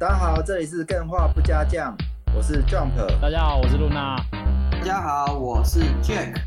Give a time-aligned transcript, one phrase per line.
[0.00, 1.94] 大家好，这里是更画不加酱，
[2.34, 2.96] 我是 Jump。
[3.20, 4.16] 大家好，我是露娜。
[4.72, 6.40] 大家好，我是 Jack。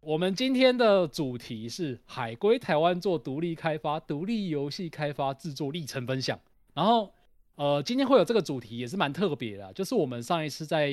[0.00, 6.38] 我们今天的主题是海归台湾做独立开发、独立游戏开发制作历程分享。
[6.74, 7.14] 然后，
[7.54, 10.90] 呃，今天会有这个主题也是蛮特别的，就是我们上一次在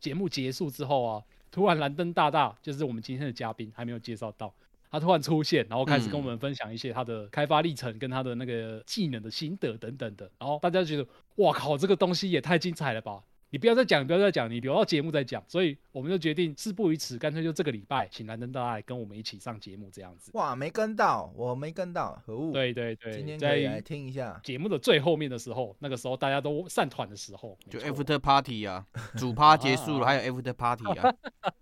[0.00, 1.22] 节目结束之后啊，
[1.54, 4.52] 突然蓝灯大大，就是我们今天的嘉宾还没有介绍到，
[4.90, 10.28] 他突然出现，然后开始跟我们分享一些他的开发历程跟他的那个技能的心得等等的。
[10.36, 13.22] 然后大家觉得，哇靠，这个东西也太精彩了吧！
[13.54, 15.40] 你不要再讲，不要再讲，你留到节目再讲。
[15.46, 20.32] 所以我们就决定事不宜迟，干脆就这个礼拜请蓝灯大大来跟我们一起上节目，这样子。
[20.34, 22.52] 哇，没跟到，我没跟到，可恶。
[22.52, 28.84] 对对对，今天可以来听一下节目的最后面的时候，那个时候大家都散团的时候，就 after party 啊，
[29.16, 31.14] 主趴结束了，还有 after party 啊。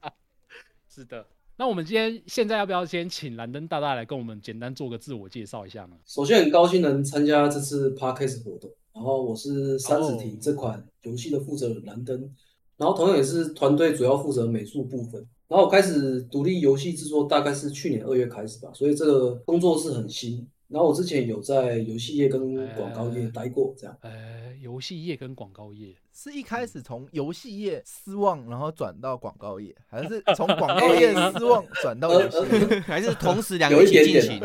[0.89, 5.97] 是的，那我们今天现在要不要先请蓝灯大大来跟我们简单做个自我介绍一下呢？
[6.07, 12.31] 首先很高兴能参加这次 podcast 活动，然后我是三十题这款游戏的负责人蓝灯。
[12.77, 15.25] 然后同样也是团队主要负责美术部分。
[15.49, 20.47] 然后我开始独立游戏制作大概是去年二月开始吧，所以这个工作是很新。
[20.73, 23.95] 然后我之前有在游戏业跟广告业待过，这样。
[24.01, 32.81] 呃，游戏业跟广告业是一开始从游戏业失望，然后转到广告业，还是 从广告业失望转到游戏？
[32.81, 34.41] 还是同时两个一起进行？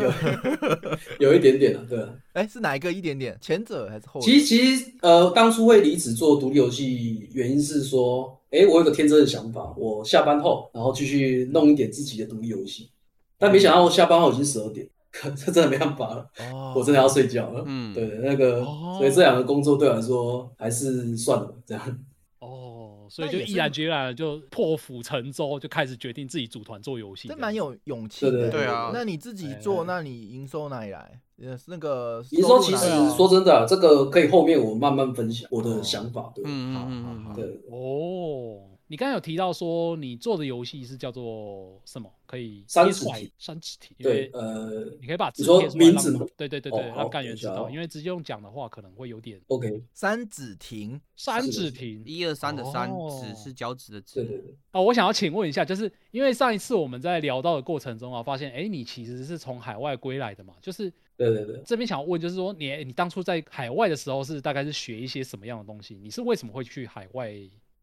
[1.20, 2.05] 有一点点的，对。
[2.33, 3.38] 哎，是哪一个一点点？
[3.42, 4.20] 前者还是后？
[4.20, 12.89] 其实，其实，呃，当初会离职做独立游戏，原因是说，哎，我有个天真的想法，我下班后，然后继续弄一点自己的独立游戏。
[13.39, 14.88] 但没想到下班后已经十二点。
[15.36, 16.30] 这真的没办法了，
[16.76, 17.64] 我真的要睡觉了。
[17.66, 18.64] 嗯，对，那个，
[18.98, 22.00] 所以这两个工作对我来说还是算了这样。
[22.40, 27.28] 哦，所以就毅然决然就破釜沉舟，就开始决定自己组团做游戏。
[27.28, 28.92] 这蛮有勇气的，对啊。
[28.94, 31.20] 那你自己做，那你营收哪里来？
[31.67, 36.32] 那个营收其实说真的，这个可以后面我慢慢分享我的想法。
[36.36, 38.77] 对，嗯嗯嗯，对，哦。
[38.87, 42.09] 你刚刚有提到说你做的游戏是叫做什么？
[42.25, 43.95] 可以三指体，三指体。
[43.99, 46.25] 对，呃，你可以把字说名字吗？
[46.36, 49.39] 对对对对，让干员知道，因为直接用讲的话可能会有点。
[49.47, 52.89] OK，三指亭，三指亭，一二三的三，
[53.21, 54.15] 指是脚趾的指。
[54.15, 54.55] 对对对。
[54.71, 60.53] 哦，我想要请问一下，就是因为上一次我们在聊到的过程中啊，发现哎，你其实是从海外归来的嘛？
[60.61, 61.61] 就是对对对。
[61.65, 65.95] 这边想要问，就是说你你当初在海外的时候是大概是学一些什么样的东西？
[65.95, 67.33] 你是为什么会去海外？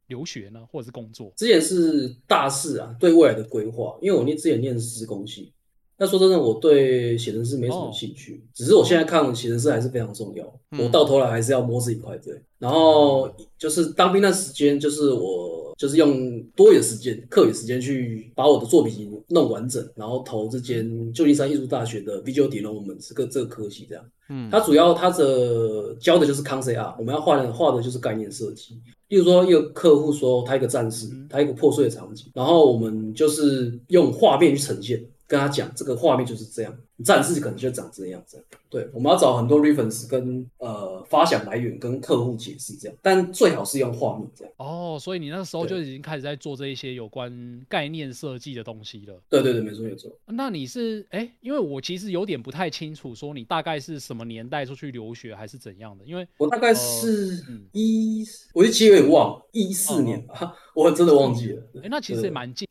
[0.07, 1.33] 留学呢，或者是工作？
[1.37, 3.97] 之前是大四啊，对未来的规划。
[4.01, 5.53] 因为我念之前念施工系，
[5.97, 8.45] 那说真的，我对写程式没什么兴趣。
[8.53, 10.45] 只是我现在看写程式还是非常重要。
[10.79, 12.39] 我到头来还是要摸这一块，对。
[12.59, 24.05] 然后就是当兵那时间，就是我就是用多余的时间、课余时间去把我的作品弄完整，然后投这间旧金山艺术大学的 Visual Development 这个这个科系这样。
[24.29, 28.81] 嗯，它主要它的教的就是 Concept Art，我们要画的画的就是概念设计。
[29.09, 36.77] 例如说，一个客户说他一个战士，他一个破碎的场景，然后我们就是用画面去呈现，跟他讲这个画面就是这样。
[37.03, 44.55] 战士可能就长这样子，对，我们要找很多 reference 跟呃发想来源跟客户解释这样，但最好是用画面这样。
[44.59, 49.21] 哦，所以你那时候就已经开始在做这一些有关概念设计的东西了。
[49.29, 50.09] 对对对，没错没错。
[50.27, 56.05] 那你是哎，因为我其实有点不太清楚，说你大概是什么年代出去留学还是怎样的？
[56.05, 61.63] 因为我大概是一，我就记得有点忘，一四年吧， 我真的忘记了。
[61.83, 62.69] 哎，那其实也蛮近。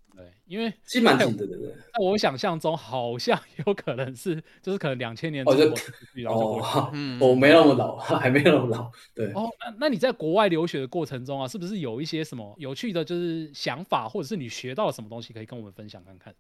[0.53, 1.73] 因为其实蛮近的，对不对？
[1.97, 5.51] 那我想象中好像 有可能是，就是可能两千年之
[6.27, 9.31] 后，哦，我 没那么老， 还没那么老，对。
[9.33, 16.31] 哦，那那你在国外留学的过程中啊，是不是有一些什么有趣的，就是想法，或者是你学到了什么东西，可以跟我们分享看看？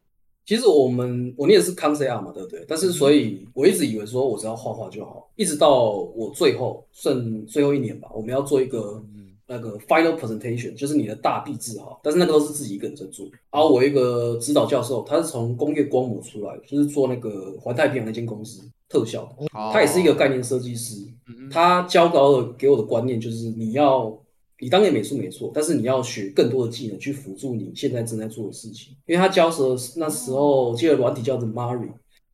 [0.45, 2.63] 其实我们我念的是康 C R 嘛，对不对？
[2.67, 9.03] 但是所以我一直以为说我只要画画就好，一直到我最后剩最后一年吧，我们要做一个。
[9.45, 13.25] 那个 final presentation 就是你的大毕制哈，但是那个都是自己一个人在做。
[13.51, 21.05] 然后我一个指导教授，他是从工业光模出来，就是做那个环太平洋那间公司特效的，他也是一个概念设计师。
[21.51, 24.17] 他教导的给我的观念就是，你要
[24.59, 28.95] 你当年美术没错，但是你要学更多的技能去辅助你现在正在做的事情。
[29.05, 31.89] 因为他教的那时候记得软体叫做 Mari，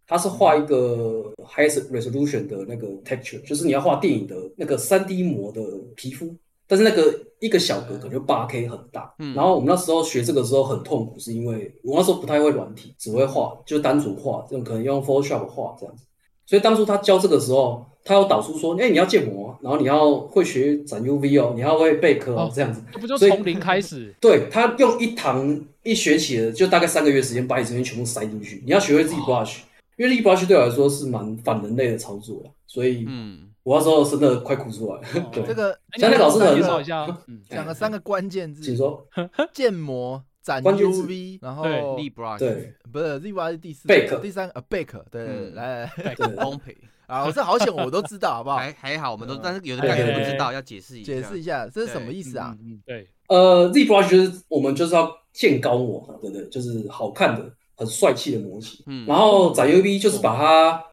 [0.05, 5.61] 他是画一个 high resolution 的那个 texture，就是你要画电影的那个三 D 模的
[5.95, 6.35] 皮肤。
[6.69, 16.03] 但是那个一个小格可能就八 K 很大，嗯，然后我们那时候学这个时候很痛苦，是因为我那时候不太会软体，只会画，就单纯画，这种可能用 Photoshop 画这样子，
[16.45, 22.81] 所以当初他教这个时候，他有导出说，哎、你要建模，然后你要会学展 UV 哦，你要会备课这样子。
[22.93, 24.13] 这不就从零开始？
[24.21, 28.61] 对他用一堂一学期的，就大概三个月时间，把你这边全部塞进去。
[28.65, 29.57] 你要学会自己 brush，
[29.97, 35.29] 因为 Z brush 对我来说是蛮反人类的操作了，所以嗯，我那时候真的快哭出来了。
[35.45, 39.05] 这个哎像那个老师很介绍一下，嗯，讲了三个关键字，请说。
[39.53, 46.75] 建模、 展 UV，然后对力 brush 对不是 Z Y 是第四 Bake 个，第三个呃 Bake，对来来来对，烘焙，
[47.07, 48.57] 啊，我这好险我都知道，好不好？
[48.57, 51.13] 还还好，我们都嗯但是有的概念不知道，要解释一下。
[51.13, 52.55] 解释一下这是什么意思啊？
[52.85, 56.47] 对，呃，Z brush 就是我们就是要建高模嘛，对不对？
[56.49, 58.81] 就是好看的、很帅气的模型。
[58.87, 60.83] 嗯然后展 UV 就是把它，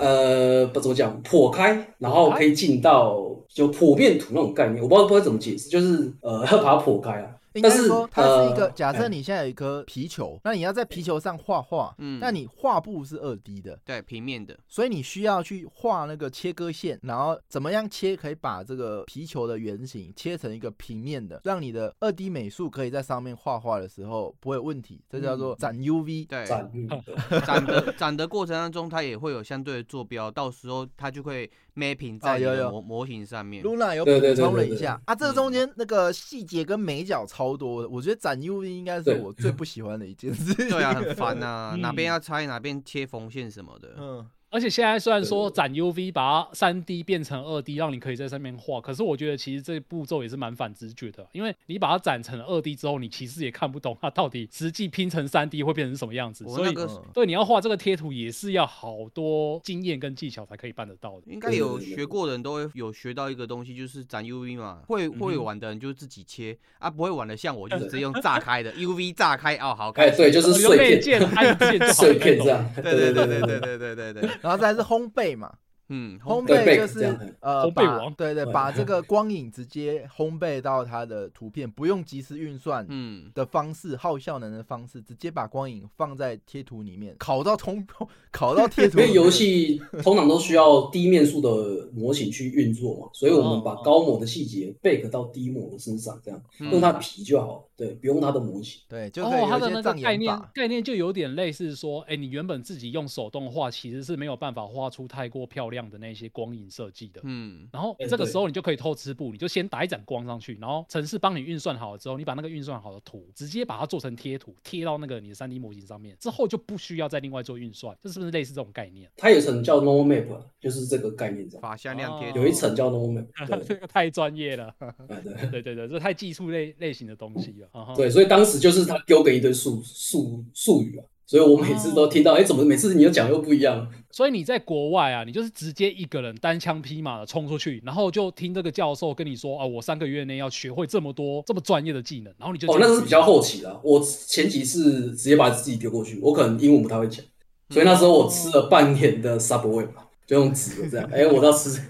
[0.00, 4.82] 呃，不怎么讲，破开，然后可以进到就剖面图那种概念。
[4.82, 7.26] 我不知道不知道怎么解释，就是呃，要把它破开啊。
[7.54, 9.08] 应该是说它是一个，呃假设哎。
[9.10, 26.28] 你现在有一颗皮球，那你要在皮球上画画，嗯那你画布是二 D 的，对平面的，所以你需要去画那个切割线，然后怎么样切可以把这个皮球的圆形切成一个平面的，让你的二 D 美术可以在上面画画的时候不会有问题，这叫做展 UV。
[26.28, 26.88] 对展嗯
[27.28, 32.38] 对展的展的过程当中，它也会有相对的坐标，到时候它就会 mapping 在
[32.70, 33.62] 模模型上面。
[33.62, 40.54] Luna 有补充了一下啊，这中间那个细节跟美角超多的，我觉得展 UV 应该是我最不喜欢的一件事。
[40.54, 43.94] 对啊，很烦呐， 嗯哪边要拆哪边贴缝线什么的。
[43.98, 61.32] 嗯，而且现在虽然说展 UV 把它三 D 变成二 D，让你可以在上面画，可是我觉得其实这步骤也是蛮反直觉的，因为你把它展成二 D 之后，你其实也看不懂它到底实际拼成三 D 会变成什么样子，所以我那个嗯对你要画这个贴图也是要好多经验跟技巧才可以办得到的。
[61.32, 70.10] 应该有学过的人都会有学到一个东西，就是展 UV 嘛，会会玩的人就自己切啊，不会玩的像我就是直接用 炸开的 UV 炸开哦，好哎。
[70.10, 72.68] 对，就是碎片，按键就 好碎片这样。
[72.82, 75.52] 对对对对对对对对对，然后再是烘焙嘛，
[75.90, 87.84] 嗯，烘焙就 bake 这样是呃，烘焙把王对对，把这个光影直接烘焙到它的图片，不用即时运算嗯，的方式，耗效能的方式，直接把光影放在贴图里面，烤到通，
[88.30, 88.98] 烤到贴图。
[89.00, 98.80] 因为游戏通常都需要低面数的模型去运作嘛，所以我们把高模的细节 bake 到低模的身上，这样嗯用它皮就好，对，不用它的模型。
[98.88, 100.40] 对，就它的那个概念。
[100.54, 107.20] 概念就有点类似说，哎，你原本自己用手动画，其实是没有办法画出太过漂亮的那些光影设计的。
[107.24, 119.10] 嗯，然后这个时候你就可以偷吃布，你就先打一盏光上去，然后城市帮你运算好了之后，你把那个运算好的图直接把它做成贴图，贴到那个你的三 D 模型上面，之后就不需要再另外做运算，这是不是类似这种概念？
[119.16, 120.26] 它有一层叫 normal map，
[120.60, 121.62] 就是这个概念这样。
[121.62, 127.94] 法向量贴哦有一层叫 normal map， 这，个太专业了，哎对 对对对，这太技术类类型的东西了。
[127.94, 133.86] 对，所以当时就是他丢给一堆术术术语啊，所以我每次都听到，哎，怎么每次你又讲又不一样？
[134.10, 147.24] 所以你在国外啊，你就是直接一个人单枪匹马的冲出去，然后就听这个教授跟你说啊，我三个月内要学会这么多这么专业的技能，然后你就哦，那个是比较后期的，我前期是直接把自己丢过去，我可能英文不太会讲，
[147.68, 151.80] 所以那时候我吃了半年的 Subway 嘛，就用纸的这样， 哎，我倒是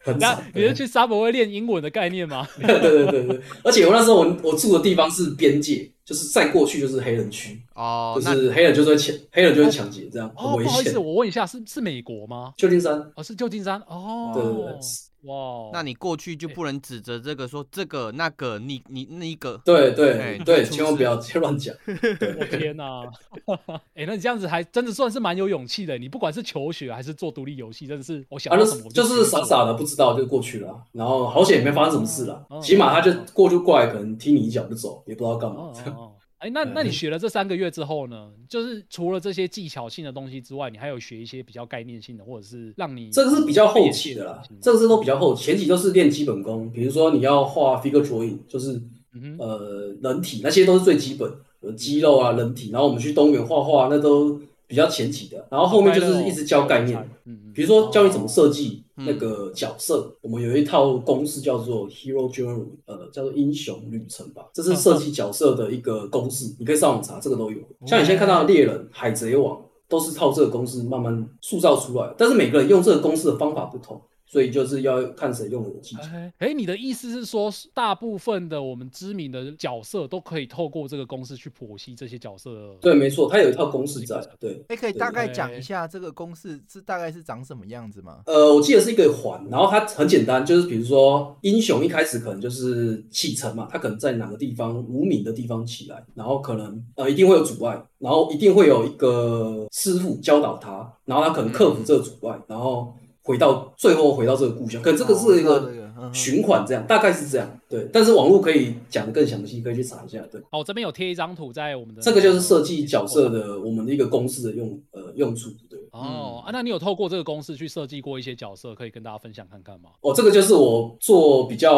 [0.00, 0.38] 很那。
[0.54, 2.46] 你是去沙博会练英文的概念吗？
[2.60, 12.52] 对对对对，而且我那时候我我住的地方是边界，就是再过去就是黑人区，哦，就是黑人就是会抢，黑人就会抢劫，这样哦，很危不好意思，我问一下，是是美国吗？
[12.58, 14.32] 旧金山，哦，是旧金山哦。
[14.34, 14.78] 对对对，
[15.24, 21.74] 哇，哦那你过去就不能指着这个说这个那个你你那一个，对哎对对，千万不要乱讲。
[21.86, 23.02] 我天哪！
[23.94, 25.96] 哎，那你这样子还真的算是蛮有勇气的。
[25.98, 28.56] 你不管是求学还是做独立游戏，真的是我想
[28.90, 35.72] 就是傻傻的不知道就过去了啊，然后好险也没发生什么事了哦，起码他就过就过来，可能踢你一脚就走，也不知道干嘛。
[36.44, 38.30] 哎，那那你学了这三个月之后呢？
[38.46, 48.78] 就是除了这些技巧性的东西之外，你还有学一些比较概念性的，或者是让你这个是比较后期的啦，这个是都比较后期，前期都是练基本功，比如说你要画 figure drawing，就是
[49.14, 51.32] 嗯呃人体那些都是最基本，
[51.62, 67.58] 有肌肉啊人体，然后我们去动物园画画，那都比较前期的，然后后面就是一直教概念，嗯嗯，比如说教你怎么设计嗯那个角色，我们有一套公式叫做 Hero Journey，呃，叫做英雄旅程吧，这是设计角色的一个公式，你可以上网查，这个都有。
[67.86, 74.00] 像你现在看到的猎人、海贼王，都是靠这个公式慢慢塑造出来，但是每个人用这个公式的方法不同，
[74.34, 76.02] 所以就是要看谁用的技巧。
[76.12, 82.74] 哎哎，你的意思是说，大部分的我们知名的角色都可以透过这个公式去剖析这些角色的？
[82.80, 84.20] 对，没错，它有一套公式在。
[84.40, 88.22] 对，哎，可以大概对讲一下这个公式是大概是长什么样子吗？
[88.26, 102.92] 呃，我记得是一个环，然后它很简单，就是比如说英雄一开始可能就是启程嘛，他可能在哪个地方无名的地方起来，然后可能呃一定会有阻碍，然后一定会有一个师傅教导他，然后他可能克服这个阻碍，然后
[103.24, 105.72] 回到最后回到这个故乡，可能这个是一个
[106.12, 107.58] 循环，这样大概是这样。
[107.68, 110.20] 对，但是网络可以讲的更详细，可以去查一下。
[110.30, 115.50] 对，好，我这边有贴一张图在我们的这个就是设计角色的我们的一个公式的用呃用处。
[115.68, 115.80] 对。
[115.92, 119.90] 哦啊，那你有透过这个公式去设计过一些角色，可以跟大家分享看看吗？
[120.00, 121.72] 哦，这个就是我做比较，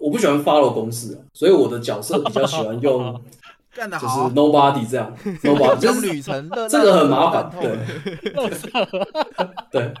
[0.00, 3.20] 我不喜欢 follow 公式啊，所以我的角色比较喜欢用，
[3.72, 7.78] 就是干得好，nobody 这样， nobody 就就是是旅程乐这个很麻烦，对。
[9.70, 9.94] 对。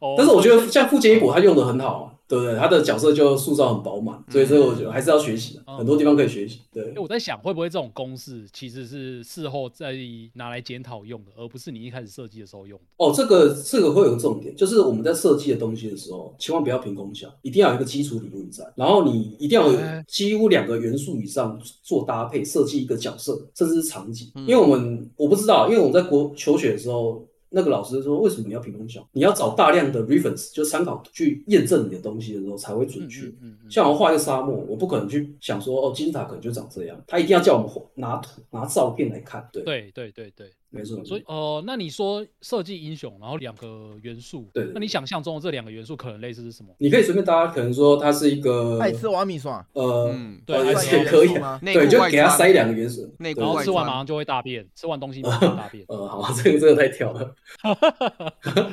[0.00, 2.56] 哦，但是我觉得像富坚一博他用的很好啊，对不对？
[2.56, 6.60] 他的角色就塑造很饱满，所以这个我觉得还是要学习的，嗯很多地方可以学习。
[6.72, 9.94] 对哎，我在想，会不会这种公式其实是事后再
[10.32, 12.84] 拿来检讨用的，而不是你一开始设计的时候用的？
[12.96, 24.32] 哦，这个这个会有个重点，就是我们在设计的东西的时候，千万不要凭空想，一定要有一个基础理论在，然后你一定要有哎几乎两个元素以上做搭配，设计一个角色甚至是场景。
[24.36, 27.22] 嗯因为我们我不知道，因为我们在国求学的时候。
[27.52, 29.06] 那个老师说：“为什么你要凭空想？
[29.12, 33.26] 你要找大量的 reference，就参考去验证你的东西的时候才会准确。
[33.26, 39.48] 嗯嗯嗯像我画一个沙漠，我不可能去想说哦，金字塔可能就长这样，他一定要叫我们画拿图拿照片来看。
[39.52, 41.04] 对，对对对对，没错。
[41.04, 46.74] 所以呃，那你说设计英雄，然后两个元素，对对那你想象中的这两个元素可能类似是什么？
[46.78, 51.60] 你可以随便大家可能说它是一个爱吃瓦米爽，呃，嗯对也可以啊，吗？
[51.62, 57.34] 对，就给他塞两个元素，对然后吃完马上就会大便，吃完东西马上就大便， 呃，好，这个这个太跳了，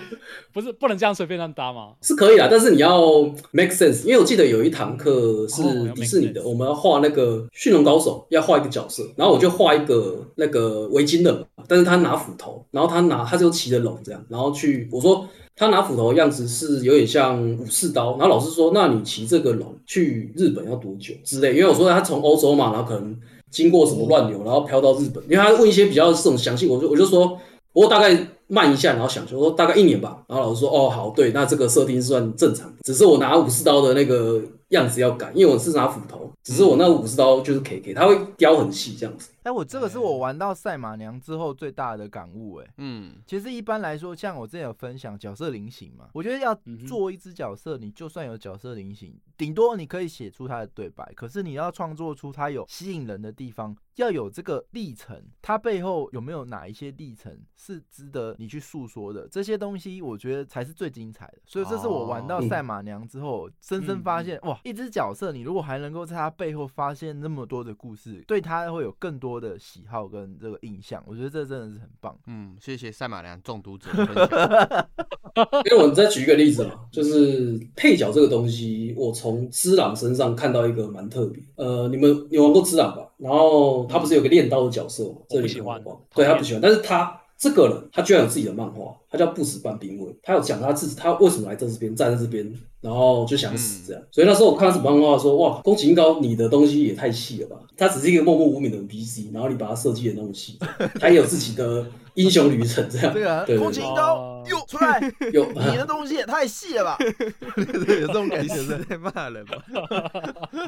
[0.53, 1.93] 不是不能这样随便乱搭吗？
[2.01, 5.61] 是可以啦，但是你要 make sense，因为我记得有一堂课是
[5.93, 15.27] 迪士尼的我们要画那个驯龙高手，要画一个角色，然后我就画一个那个围巾人嘛，但是他拿斧头，然后他拿他就骑着龙这样，然后去我说。
[15.55, 23.13] 他拿斧头的样子是有点像武士刀，然后老师说：“那你骑这个龙去日本要多久之类？”因为我说他从欧洲嘛，然后可能
[23.51, 25.21] 经过什么乱流，然后飘到日本。
[25.25, 27.37] 因为他问一些比较这种详细，我就我就说，
[27.73, 28.17] 我大概
[28.47, 30.23] 慢一下，然后想说说大概一年吧。
[30.29, 39.31] 然后老师说：“哦，好，对，那这个设定算正常，只是我拿武士刀的那个样子要改，因为我是拿斧头，只是我那个武士刀就是 K K，它会雕很细这样子。
[39.43, 42.73] 哎，我这个是我玩到赛马娘之后最大的感悟，哎。
[42.77, 59.27] 嗯，其实一般来说，像我之前有分享角色菱形嘛，我觉得要做一只角色，你就算有角色菱形，顶多你可以写出它的对白，可是你要创作出它有吸引人的地方，要有这个历程，它背后有没有哪一些历程是值得你去诉说的？
[59.29, 61.37] 这些东西我觉得才是最精彩的。
[61.45, 72.17] 所以这是我玩到哦赛马娘之后，深深发现，哇，一只角色你如果还能够在他背后发现那么多的故事，对他会有更多的喜好跟这个印象，我觉得这真的是很棒。
[72.27, 74.89] 嗯，谢谢赛马良中毒者的分享。
[75.69, 81.43] 因为我再举一个例子嘛，就是配角这个东西，我从知朗身上看到一个蛮特别。
[81.55, 83.05] 呃，你们有玩过知朗吧？
[83.17, 85.17] 然后他不是有个练刀的角色吗？
[85.27, 85.83] 这里喜欢
[86.15, 94.03] 对他不喜欢，但是他这个人他居然有自己的漫画，他叫不死半兵卫，他有讲他自己他为什么来这边站在这边，然后就想死这样。
[94.11, 97.55] 所以那时候我看到这本漫画说，哇，宫崎英高你的东西也太细了吧？
[97.77, 100.59] 他只是一个默默无名的 NPC，然后你把他设计的那么细，
[100.99, 103.13] 他也有自己的英雄旅程这样。
[103.13, 104.99] 这个对啊宫崎英高又出来，
[105.31, 106.97] 有你的东西也太细了吧？
[107.55, 108.77] 有这种感觉 是。
[108.83, 109.63] 在骂人吧？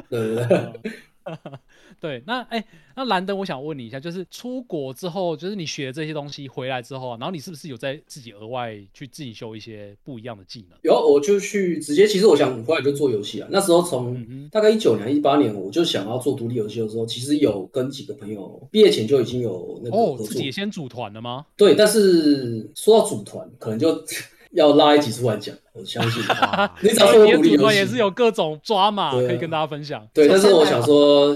[0.08, 0.72] 对对对。
[2.00, 2.64] 对，那哎、
[2.96, 10.78] 那兰登，我想问你一下，就是出国之后，就是你学这些东西回来之后啊，然后你是不是有在自己额外去自己修一些不一样的技能？
[10.82, 13.48] 有，我就去直接，其实我想回来就做游戏啊。
[13.50, 20.52] 那时候从大概一九年、一八年，我就想要做独立游戏的时候，其实有跟几个朋友毕业前就已经有那个哦，自己也。
[20.52, 21.46] 先组团了吗？
[21.56, 24.04] 对，但是说到组团，可能就
[24.52, 25.54] 要拉一集出来讲。
[25.74, 30.06] 我相信， 哇 你只要说你的组独立游戏也是有各种抓马可以跟大家分享。
[30.12, 31.34] 对，但是我想说，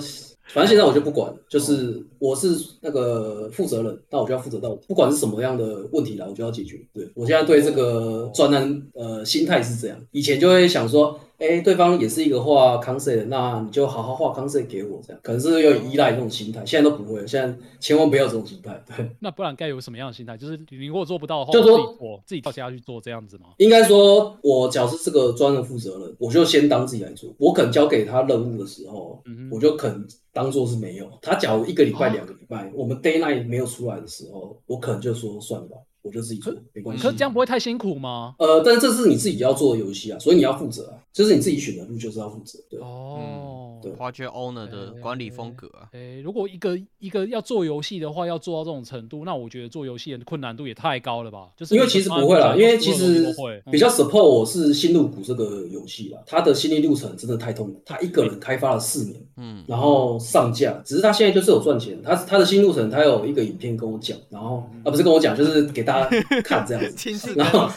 [0.48, 2.48] 反正现在我就不管，就是我是
[2.82, 6.78] 那个负责人，那我就要负责到，不管是什么样的问题来，我就要解决。
[6.92, 18.82] 对我现在对这个专栏呃心态是这样，以前就会想说，哎，对方也是一个画 concept，的那你就好好画 concept 给我，这样可能是有点依赖那种心态，现在都不会，现在千万不要这种心态。
[18.86, 20.36] 对， 那不然该有什么样的心态？
[20.36, 23.48] 就是你如果做不到的话，就说我自己做，自己跳下去做这样子吗？
[23.58, 27.34] 应该说，我假设是这个专案负责人，我就先当自己来做。
[27.38, 31.06] 我可能交给他任务的时候，嗯我就可能当做是没有。
[31.20, 35.76] 他假如一个礼拜、哦两个礼拜，我们 day night 没有出来的时候，我可能就说算了吧，
[36.06, 37.02] 我就自己做，没关系。
[37.02, 38.34] 可是这样不会太辛苦吗？
[38.38, 42.58] 呃，但是这是你自己要做的游戏啊，所以你要负责啊，这是你自己选的路，就是要负责。
[42.70, 51.48] 对，哦，对 Project Owner 的管理风格啊，诶，如果一个一个要做游戏的话，要做到这种程度，那我觉得做游戏的困难度也太高了吧？
[51.56, 53.34] 就是因为其实不会啦，因为其实
[53.70, 67.68] 比较嗯 support 我是新入股这个游戏啦，它的心理路程真的太痛苦，他一个人开发了四年，嗯，然后上架，只是他现在就是有赚钱，他他的新路程他有一个影片跟我讲，然后啊不是跟我讲，就是给大家看这样子， 然后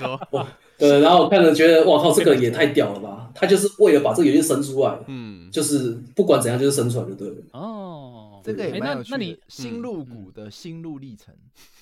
[0.78, 3.30] 对，然后我看了觉得哇靠，这个也太屌了吧！
[3.36, 7.36] 他就是为了把这个游戏生出来，嗯，就是不管怎样就是生出来就对了。
[7.52, 9.18] 哦，这个也诶蛮有趣的。
[9.18, 11.36] 那那你新入股的心路历程，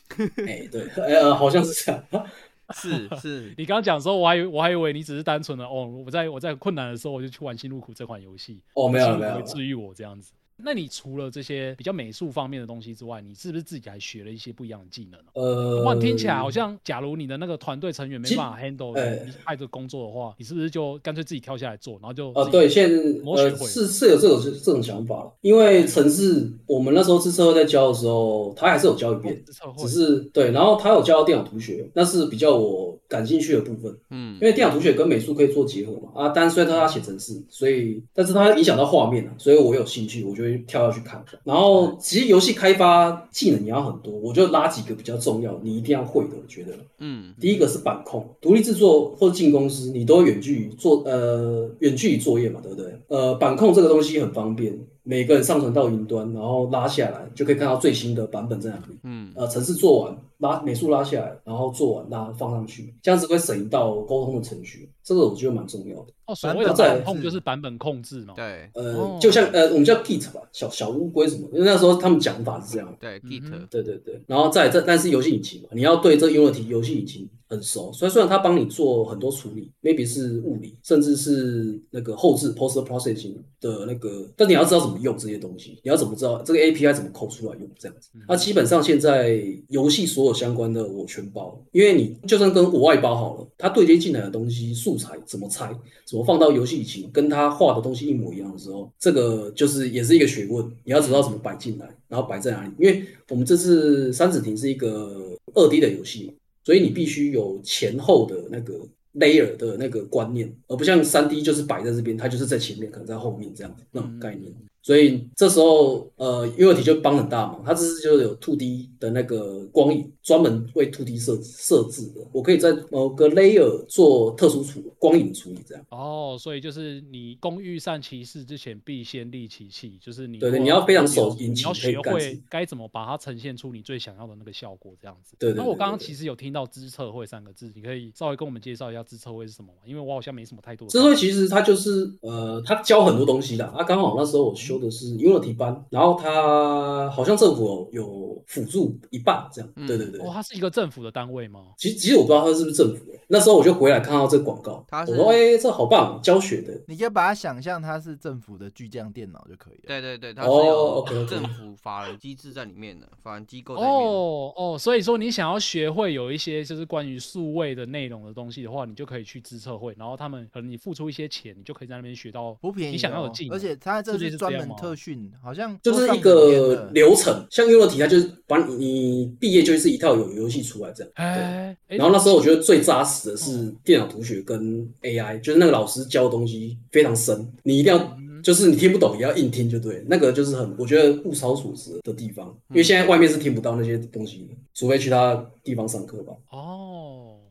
[0.48, 2.03] 哎，对，呃，好像是这样。
[2.74, 10.34] 是是，你刚刚讲的时候，我还以为我还以为你只是单纯的哦，我在我在困难的时候我就去玩《新入苦》这款游戏，哦，没有没有治愈我这样子。
[10.63, 15.19] 那你除了这些比较美术方面的东西之外，你是不是自己还学了一些不一样的技能？
[15.33, 29.43] 呃，哇，听起来好像，假如你的那个团队成员没办法 handle 哎你派的工作的话，你是不是就干脆自己跳下来做，然后就呃，对，现呃摸学会是是有这种这种想法，因为城市我们那时候自测会在教的时候，他还是有教一遍
[29.77, 36.09] 只是对，然后他有教到电脑图学，那是比较我感兴趣的部分，嗯因为电脑图学跟美术可以做结合嘛。
[36.15, 41.24] 啊，但虽然他写程式，所以但是它影响到画面了，所以我有兴趣，我就会跳下去看。
[41.44, 46.74] 然后其实游戏开发技能也要很多，我就拉几个比较重要，你一定要会的，我觉得。
[47.00, 52.92] 嗯第一个是板控，独立制作或者进公司，你都会远距离做呃远距离作业嘛，对不对？
[53.08, 58.97] 呃，板控这个东西很方便，每个人上传到云端，然后拉下来就可以看到最新的版本在哪里。
[59.03, 66.07] 嗯呃，程式做完拉美术拉下来，然后做完拉放上去，这样子会省一道沟通的程序，这个我觉得蛮重要的。
[66.25, 68.33] 哦，所谓的版控就是版本控制嘛。
[68.35, 72.93] 对呃，哦就像呃我们叫 Git 吧，小小乌龟什么，因为那时候他们讲法是这样。
[72.99, 88.10] 对嗯 Git，对对对，然后再来这，但是游戏引擎嘛，你要对这 Unity 游戏引擎很熟，所以虽然他帮你做很多处理，maybe 是物理，甚至是那个后置 post processing 的那个，但你要知道怎么用这些东西，你要怎么知道这个 API 怎么抠出来用这样子。
[88.27, 95.74] 那基本上现在游戏所有相关的我全包，因为你就算跟我外包好了，它对接进来的东西素材怎么拆，
[96.06, 102.72] 怎么放到游戏引擎，跟它画的东西一模一样的时候，这个就是也是一个学问，你要知道怎么摆进来，然后摆在哪里。
[102.77, 106.34] 因为我们这次三子亭是一个二 D 的游戏嘛，
[106.67, 108.77] 所以你必须有前后的那个
[109.13, 114.53] layer 的那个观念，而不像三 D 就是摆在这边，它就是在前面，可能在后面这样那种概念。
[114.88, 122.25] 所以这时候，呃，Unity 就帮很大忙，它这是就是有2 D 的那个光影，专门为 To D 设设置的。
[122.31, 125.83] 我可以在某个 layer 做特殊处光影处理，这样。
[125.90, 135.35] 哦，所以就是你工欲善其事之前，必先利其器，就是你对对你要非常有熟引你要学会该怎么把它呈现出你最想要的那个效果，这样子。
[135.38, 139.81] 对那我刚刚其实有听到知测会三个字，你可以稍微跟我们介绍一下知测会是什么吗？
[139.85, 143.66] 因为我好像没什么太多的智慧其实它就是呃，它教很多东西的。
[143.66, 149.70] 啊，刚好那时候我修的是 Unity 班，然后他好像政府有有辅助一半这样。
[149.75, 150.20] 嗯对对对。
[150.22, 151.68] 哦，它是一个政府的单位吗？
[151.77, 156.74] 其实其实我不知道它是不是政府的，那时候我就回来看到这个广告，它是我说哎、这好棒，教学的。
[156.87, 159.83] 你就把它想象它是政府的巨匠电脑就可以了。
[159.87, 163.98] 对对对，它是哦有 政府法人机制在里面的，法人机构在里面。
[163.98, 181.14] 哦哦，所以说你想要学会有一些就是关于数位的内容的东西的话，你就可以去资测会，然后他们可能你付出一些钱，你就可以在那边学到不便宜、哦，你想要的技能，而且它这是类是专门特训，好像就是一个流程，像 Unity 它就是把你你毕业就是一套有游戏出来这样。
[181.16, 181.24] 对。
[181.25, 196.34] 哎，然后那时候我觉得最扎实的是电脑图学跟 AI，就是那个老师教的东西非常深，你一定要就是你听不懂也要硬听就对，那个就是很我觉得物超所值的地方，因为现在外面是听不到那些东西的，除非去他地方上课吧。
[196.51, 197.06] 哦，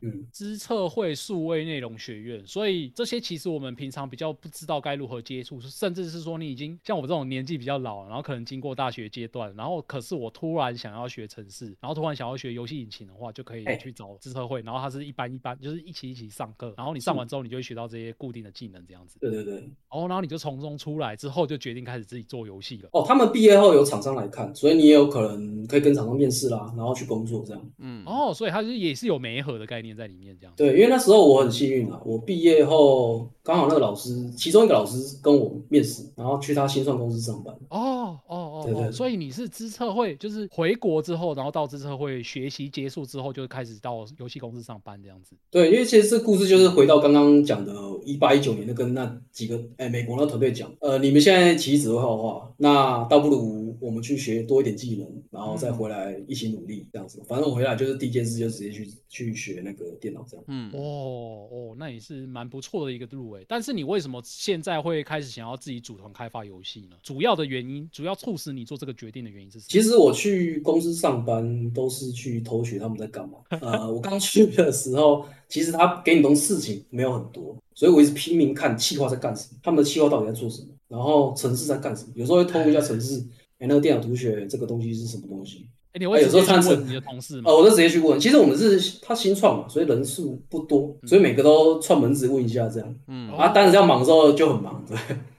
[0.06, 19.68] 嗯，知测会数位内容学院，所以这些其实我们平常比较不知道该如何接触，甚至是说你已经像我这种年纪比较老，然后可能经过大学阶段，然后可是我突然想要学程式，然后突然想要学游戏引擎的话，就可以哎去找知测会，然后它是一班一班，就是一起一起上课，然后你上完之后，你就会学到这些固定的技能这样子，对对对。
[19.88, 22.88] 哦，然后你就从中出来之后，就决定开始自己做游戏了。
[22.92, 27.70] 哦，他们毕业后有厂商来看，所以你也有可能可以跟厂商面试啦，然后去工作这样。
[27.78, 30.52] 嗯，哦，所以它是也是有媒合的概念在里面，这样。
[30.56, 37.54] 对，因为那时候我很幸运啊，我毕业后刚好那个老师，其中一个老师跟我面试，然后去他新创公司上班。
[37.70, 45.34] 哦哦哦哦，对对所以你是资策会，就是回国之后，然后到资策会学习结束之后，就开始到游戏公司上班这样子。
[45.50, 47.72] 对，因为其实这故事就是回到刚刚讲的，
[48.04, 57.22] 一八一九年的跟那几个哎美国那团队讲，呃，你们现在其实只会画画，那倒不如我们去学多一点技能，然后再回来一起努力这样子。
[57.26, 60.44] 反正我回来就是第一件事就直接去去学那个电脑这样。
[60.48, 63.44] 嗯，哦哦，那也是蛮不错的一个路诶。
[63.48, 66.96] 但是你为什么现在会开始想要自己组团开发游戏呢？
[67.02, 69.68] 主要的原因，主要促使你做这个决定的原因是什么？
[69.68, 73.38] 其实我去公司上班都是去偷学他们在干嘛。
[73.60, 83.24] 呃，我刚去的时候，其实他给你东事情没有很多，所以我一直拼命看企划在干什么，他们的企划到底在做什么，然后城市在干什么，有时候会偷一下城市，
[83.58, 85.66] 哎，那个电脑图学这个东西是什么东西？
[85.92, 87.50] 哎，你会有时候他问你的同事吗？
[87.50, 88.20] 哦，我就直接去问。
[88.20, 92.94] 其实我们是他新创嘛，所以人数不多，所以每个都串门子问一下这样。
[93.08, 94.96] 嗯啊，当然这样忙的时候就很忙，对。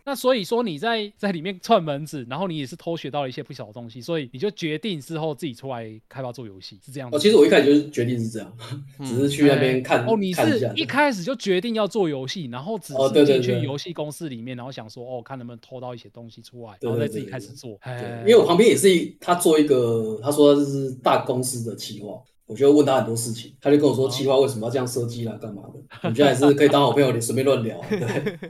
[0.07, 7.17] 那所以说你在在里面串门子，然后你也是偷学到了一些不小的东西，所以你就决定之后自己出来开发做游戏，是这样子。
[7.17, 8.57] 哦，其实我一开始就是决定是这样，
[9.03, 17.71] 只是去那边看哦，你是一开始就决定要做游戏，然后只是进去游戏公司里面，然后想说哦，看能不能偷到一些东西出来，然后再自己开始做。
[17.83, 26.07] 对哎，因为我旁边也是一他做一个，他说这是大公司的企划，我就问他很多事情，他就跟我说企划为什么要这样设计啦，干嘛的？
[26.07, 27.77] 我觉得还是可以当好朋友，你随便乱聊。
[27.89, 27.99] 对，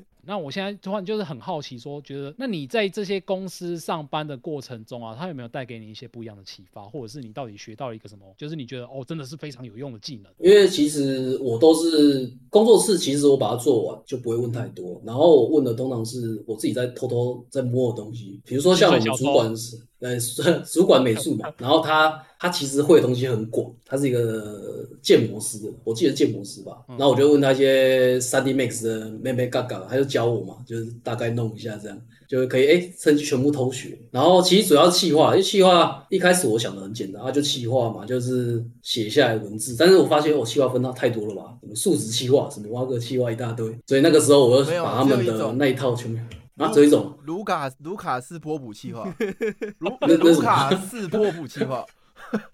[0.28, 10.32] 那我现在突然就是很好奇，说觉得那你在这些公司上班的过程中啊，它有没有带给你一些不一样的启发，或者是你到底学到了一个什么，就是你觉得哦，真的是非常有用的技能？
[10.40, 20.17] 因为其实我都是工作室，其实我把它做完就不会问太多，然后我问的通常是我自己在偷偷在摸的东西，比如说像我们主管是呃
[20.65, 31.97] 主管美术嘛，然后他他其实会的东西很广，他是一个建模师的，我记得建模师吧，然后我就问他一些三 D Max 的妹妹嘎嘎，他就教我嘛，就是大概弄一下这样。
[32.27, 33.97] 就可以哎，趁机全部偷学。
[34.12, 39.77] 然后其实主要是气化，因为气化一开始我想的很简单，啊就气化嘛，就是写下来文字。
[39.79, 46.19] 但是我发现我气化分到太多了吧，什么数值气化，什么挖个气化一大堆，所以那个时候我就把他们的那一套全部
[46.58, 47.17] 啊，这一种。
[47.26, 49.08] 卢卡卢卡斯波普计划，
[49.80, 51.86] 卢卢卡斯波普计划，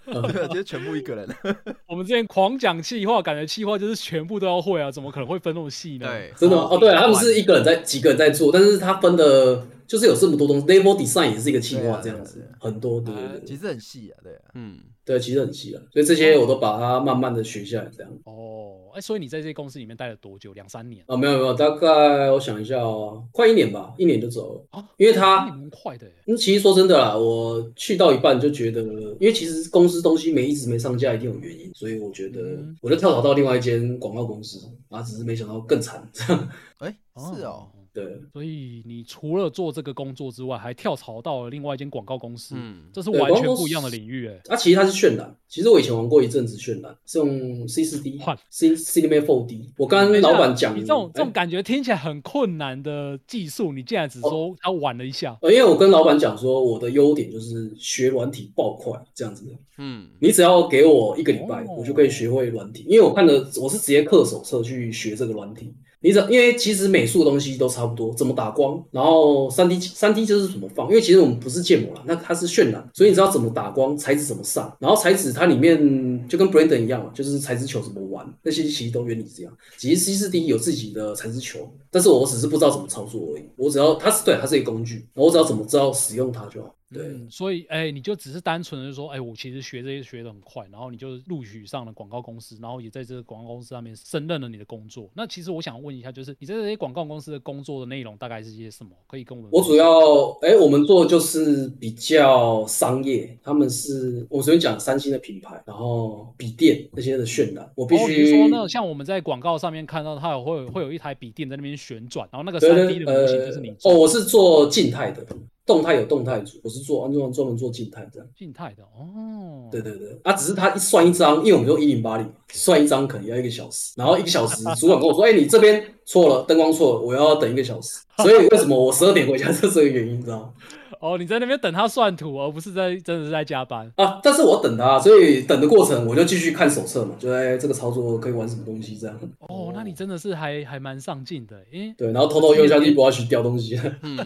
[0.05, 1.27] 对， 就是全部一个人。
[1.87, 6.57] 我们之前狂讲气划，感觉气划就是全部都要会啊，怎么可能会分那么细呢？，对，真的？
[6.57, 14.41] 哦，对啊，他们是一一个人在几个人在做，但是他分的就是有这么多东西，level design 也是一个计划这样子对啊啊，很多，对对对其实很细啊，对啊。
[14.55, 18.11] 嗯，对，其实很细啊，所以这些我都把它慢慢的学下来，这样。
[18.23, 20.51] 哦，哎，所以你在这些公司里面待了多久？
[20.53, 24.65] 两三年啊，没有没有，大概我想一下哦，快一年吧，一年就走了。
[24.71, 24.83] 啊？
[24.97, 36.01] 因为他快的耶，嗯，其实说真的啦，我去到一半就觉得，因为其实公司东西没一直没上架，一定有原因，所以我觉得嗯我就跳槽到另外一间广告公司，啊，只是没想到更惨。
[36.81, 37.69] 哎，是哦，。
[37.93, 38.03] 对，
[38.33, 49.69] 所以你除了做这个工作之外，还跳槽到了另外一间广告公司，嗯这是完全不一样的领域，哎，啊，其实它是渲染，其实我以前玩过一阵子渲染，是用 C 四 D 换 C Cinema 4D。
[49.77, 59.51] 我刚刚等一下老板讲，你这种这种哎感觉听起来很困难的技术，你竟然只说他玩了一下，呃，因为我跟老板讲说，我的优点就是学软体爆快这样子的。
[59.77, 62.85] 嗯，你只要给我一个礼拜，哦我就可以学会软体。
[62.87, 65.71] 因为我看的我是直接刻手册去学这个软体。
[66.03, 70.89] 你只因为其实美术的东西都差不多，怎么打光，然后三 D 三 D 就是怎么放。
[70.89, 79.53] 因为其实我们不是建模啦，那它是渲染，所以你知道怎么打光，材质怎么上，然后材质它里面就跟 Brandon 一样嘛，就是材质球怎么玩，那些其实都原理是这样。
[79.77, 83.43] 其实 C 四 D 有自己的材质球，但是我只是不知道怎么操作而已。
[83.55, 86.75] 我只要它是对，它是一个工具，我只要怎么知道使用它就好。
[86.91, 87.03] 对。
[87.07, 95.09] 嗯，所以哎，你就只是单纯的就说，哎，我其实学这些学的很快，然后你就录取上了广告公司，然后也在这个广告公司上面胜任了你的工作。
[95.13, 98.91] 那其实我想问一下，就是你在这些广告公司的工作的内容大概是些什么？
[99.07, 115.25] 可以跟我们我主要，哎、我们做的就是比较商业，他们是我昨天讲三星的品牌，然后笔电那些的渲染，我必须、说那像我们在广告上面看到，它有会有会有一台笔电在那边旋转，然后那个对三 D 的模型呃就是你做哦，我是做静态的，
[115.65, 118.27] 动态有动态组，我是做专专门做静态这样。
[118.35, 119.69] 静态的哦。
[119.71, 127.99] 对对对，啊，只是他一算一张，因为我们用一零八零，算一张可能要一个小时，然后一个小时，主管跟我说，哎、你这边错了，灯光错了，我要等一个小时。
[128.17, 130.53] 所以为什么我十二点回家，这是这个原因，你知道吗？
[130.99, 133.91] 哦，你在那边等他算图，而不是在真的是在加班。
[133.97, 139.19] 啊，但是我等他，所以等的过程我就继续看手册嘛，就在这个操作可以玩什么东西这样。
[139.39, 143.77] 哦，那你真的是还还蛮上进的，因为对，然后偷偷用一下 D 不要去掉东西。
[144.01, 144.17] 嗯，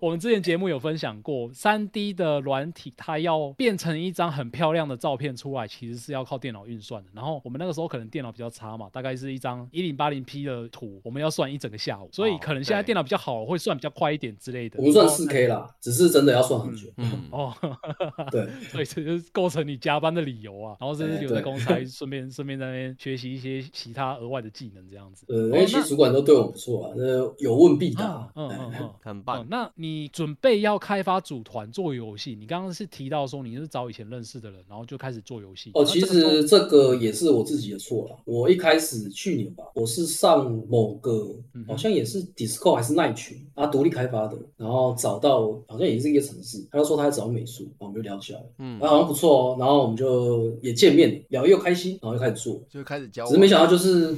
[0.00, 7.10] 我们之前节目有分享过，三 D 的软体它要变成一张很漂亮的照片出来，其实是要靠电脑运算的。
[7.12, 14.78] 然后我们那个时候可能电脑比较差嘛，大概是一张一零八零 P 的图，我们要算一整个下午，所以哦可能现在电脑比较好，会算比较快一点之类的。
[14.78, 16.88] 我们算四 K 啦，只是真的要算很久。
[16.96, 17.54] 嗯，哦，
[18.30, 20.76] 对，所以这就是构成你加班的理由啊。
[20.80, 25.24] 然后这是哎对留在公司，还顺便顺便在那边学习一些其他额外的技能，这样子。
[25.28, 27.04] 呃，因哦为其实主管都对我不错啊，那
[27.38, 28.30] 有问必答。
[28.34, 35.70] 嗯嗯嗯很棒，，那你准备要开发组团做游戏，你刚刚是提到说你是找以前认识的人，然后就开始做游戏。
[35.74, 38.16] 哦，其实这个也是我自己的错了。
[38.24, 53.28] 我一开始去年吧，我是上某个嗯好像也是 Discord 还是奈群啊，独立开发的，然后找到好像也是一个城市，他就说他在找美术，然后我们就聊起来了，嗯然后好像不错哦，然后我们就也见面聊又开心，然后就开始做，就开始教我。
[53.28, 54.12] 只是没想到就是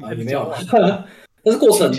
[0.00, 0.58] 啊 也没有啦，
[1.42, 1.90] 但是过程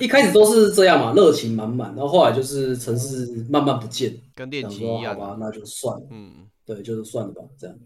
[0.00, 7.76] 一开始都是这样嘛，热情满满，然后后来就是城市慢慢不见，跟练想琴一样说好吧，那就算了，嗯，对，就是算了吧，这样。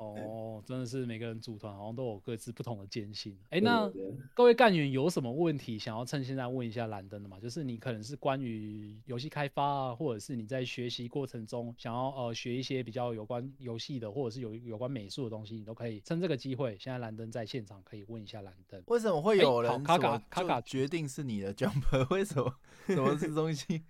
[0.00, 3.36] 哦，真的是每个人组团好像都有各自不同的艰辛。
[3.50, 3.90] 哎，对那
[4.34, 7.38] 各位干员有什么问题想要趁现在问一下蓝灯的吗？
[7.38, 16.76] 就是你可能是关于游戏开发啊，或者是你在学习过程中想要呃学一些比较有关游戏的，或者是有有关美术的东西，你都可以趁这个机会。
[16.78, 18.82] 现在蓝灯在现场可以问一下蓝灯。
[18.86, 22.06] 为什么会哎有人卡卡卡卡决定是你的 jumper？
[22.14, 22.54] 为什么？
[22.86, 23.82] 什么是东西？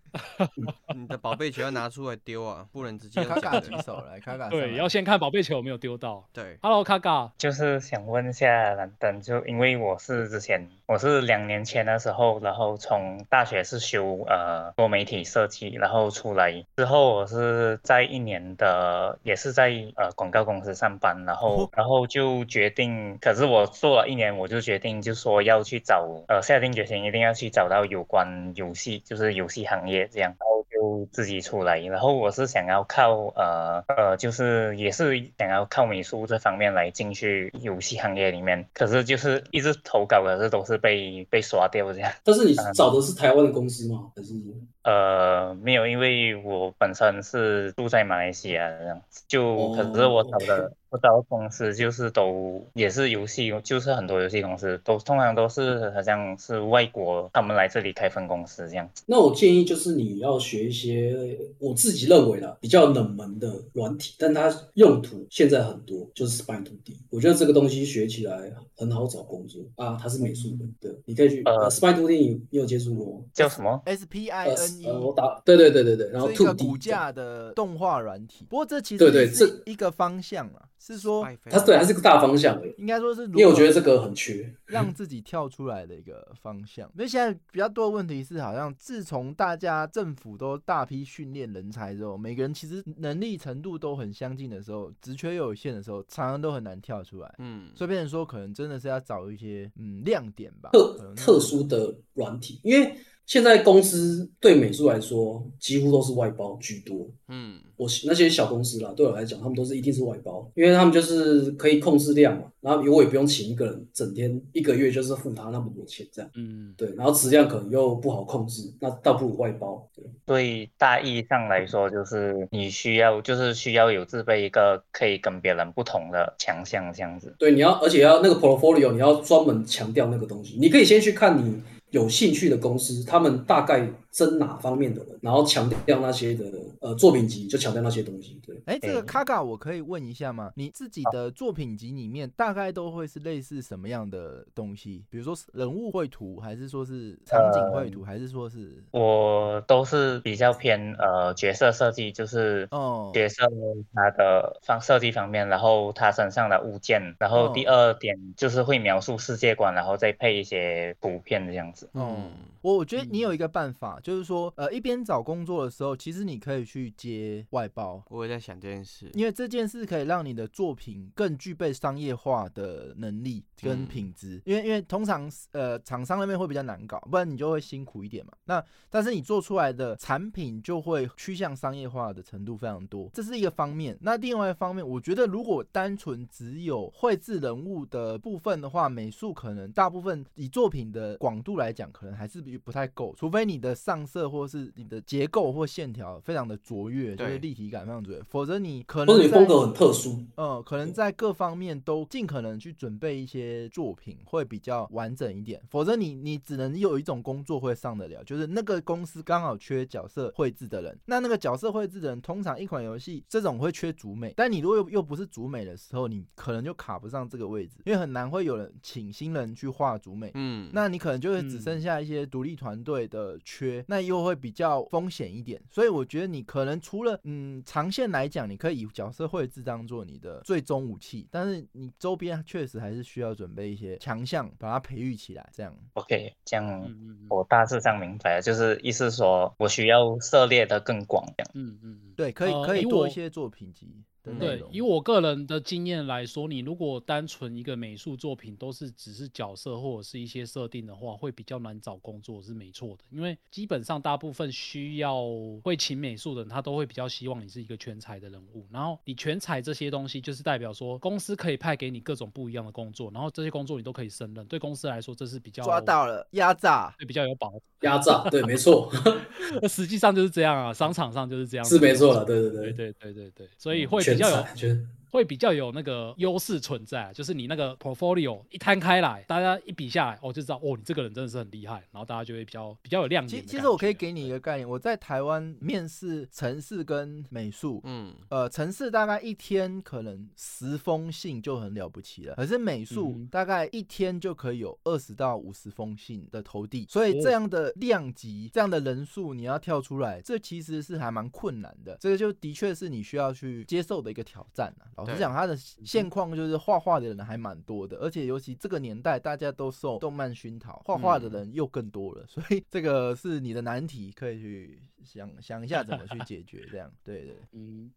[0.94, 6.25] 你的宝贝球要拿出来丢啊，不能直接用卡卡手来，卡卡对，要先看宝贝球有没有丢到。
[6.33, 42.10] 对，Hello，卡卡，就是想问一下兰登，就因为我是之前我是两年前的时候，然后从大学是修呃多媒体设计，然后出来之后我是在一年的也是在呃广告公司上班，然后哦然后就决定，可是我做了一年，我就决定就说要去找呃下定决心一定要去找到有关游戏就是游戏行业这样，然后就自己出来，然后我是想要靠呃呃就是也是想要靠美术这方面来进去游戏行业里面，可是就是一直投稿，可是都是被被刷掉这样。
[42.24, 44.10] 但是你找的是台湾的公司吗？
[44.14, 44.34] 还是？
[44.83, 59.03] 呃，没有，因为我本身是住在马来西亚这样子，就可是我找的我找的公司就是都也是游戏，就是很多游戏公司都通常都是好像是外国他们来这里开分公司这样子。
[59.07, 66.97] 那我建议就是你要学一些我自己认为啦比较冷门的软体，但它用途现在很多，就是 Spine 2D。
[67.11, 73.25] 我觉得这个东西学起来很好找工作啊，它是美术的，对，你可以去呃呃 Spine 2D 你你有接触过吗？
[73.35, 75.16] 叫什么？S P I 呃 N 呃，我 E。
[75.16, 84.51] 打对对对对对，然后是一个 2D 骨架的动画软体，不过这其实对对是这一个方向啊，是说它对它是个大方向而已，应该说是，因为我觉得这个很缺。
[84.64, 86.88] 让自己跳出来的一个方向。
[86.95, 97.35] 因为现在比较多的问题是，好像自从大家政府都大批训练人才之后，每个人其实能力程度都很相近的时候，职缺又有限的时候，常常都很难跳出来。
[97.38, 102.95] 嗯，所以变成说，可能真的是要找一些嗯亮点吧，特特殊的软体，因为
[103.27, 107.09] 现在公司对美术来说几乎都是外包居多。
[107.29, 116.30] 嗯，我那些小公司啦，对我来讲，他们都是一定是外包，因为他们就是可以控制量嘛，然后我也不用请一个人整天一个月就是付他那么多钱这样。
[116.35, 119.88] 嗯，对，然后质量可能又不好控制，那倒不如外包。
[119.94, 127.35] 对，对大意上来说，就是你需要就是需要有自备一个可以跟别人不同的强项这样子。
[127.38, 130.56] 对，你要而且要那个 portfolio，你要专门强调那个东西。
[130.59, 136.44] 你可以先去看你有兴趣的公司，他们大概争哪方面的人，然后强调那些的
[136.81, 138.40] 呃作品集，就强调那些东西。
[138.44, 140.53] 对，哎，这个卡卡，我可以问一下吗？
[140.57, 145.05] 你自己的作品集里面大概都会是类似什么样的东西？
[145.11, 153.49] 比如说人物绘图，还是说是场景绘图，还是说是我都是比较偏呃角色设计，就是哦角色
[153.94, 161.88] 它的方设计方面，然后他身上的物件，然后第哦二点就是会描述世界观，然后再配一些图片这样子。
[161.92, 169.10] 哦嗯，我我觉得你有一个办法，就是说，呃，一边找工作的时候，其实你可以去接外包，我也在想这件事。
[169.14, 174.40] 因为这件事可以让你的作品更具备商业化的能力跟嗯品质。
[174.44, 178.32] 因为因为通常呃厂商那边会比较难搞，不然你就会辛苦一点嘛。
[178.44, 183.96] 那但是你做出来的产品就会趋向商业化的程度非常多，这是一个方面。
[184.00, 200.24] 那另外一方面，我觉得如果单纯只有绘制人物的部分的话，美术可能大部分以作品的广度来讲，可能还是不不太够，除非你的上色或是你的结构或线条非常的卓越，就是立体感非常卓越，否则你可能在者你风格很特殊。
[200.37, 205.61] 嗯，可能在各方面都尽可能去准备一些作品，会比较完整一点。
[205.68, 210.96] 否则你你只能有一种工作会上得了，就是那个公司刚好缺角色绘制的人。
[211.07, 220.31] 那那个角色绘制的人，通常一款游戏这种会缺主美，但你如果又又不是主美的时候，你可能就卡不上这个位置，因为很难会有人请新人去画主美。
[220.35, 225.61] 嗯，那你可能就会只嗯剩下一些独立团队的缺，那又会比较风险一点。
[225.71, 235.49] 所以我觉得你可能除了嗯长线来讲，你可以以角色绘制当做你的最终武器，但是你周边确实还是需要准备一些强项，把它培育起来。
[235.53, 236.90] 这样 OK，这样
[237.29, 241.51] 我大致上明白了，就是意思说我需要涉猎的更广，这样。
[241.55, 243.87] 嗯嗯嗯，对，可以可以多一些作品集
[244.22, 253.04] 的内对，以我个人的经验来说，你如果单纯一个美术作品都是只是角色或者是一些设定的话，会比较难找工作是没错的。
[253.11, 255.22] 因为基本上大部分需要
[255.62, 258.66] 会请美术的人，他都会比较希望你是一个全才的人物。
[258.70, 264.46] 然后你全才这些东西，就是代表说公司可以派给你各种不一样的工作，然后这些工作你都可以胜任。
[264.46, 267.52] 对公司来说，这是比较抓到了压榨，对比较有保。
[267.80, 268.92] 压榨，对，没错，
[269.62, 283.46] 那实际上就是这样啊，商场上就是这样，是没错了，对对对对，对对对对，所以会比全较有才，全会比较有那个优势存在，啊就是你那个 portfolio 一摊开来，大家一比下来，哦就知道哦你这个人真的是很厉害，然后大家就会比较比较有亮其点。
[283.46, 301.96] 其实我可以给你一个概念，我在台湾面试城市跟美术，嗯，呃，城市大概一天可能十封信就很了不起了，可是美术大概一天就可以有二十到五十封信的投递，所以哦这样的量级、这样的人数，你要跳出来，这其实是还蛮困难的。
[302.01, 304.99] 这个就的确是你需要去接受的一个挑战啊。
[305.00, 311.32] 老实对讲，他的现况就是画画的人还蛮多的，而且尤其这个年代，大家都受动漫熏陶，画画的嗯。
[311.32, 316.66] 人又更多了，所以这个是你的难题，可以去想想一下怎么去解决。
[316.70, 317.36] 这样， 对对。
[317.52, 317.90] 嗯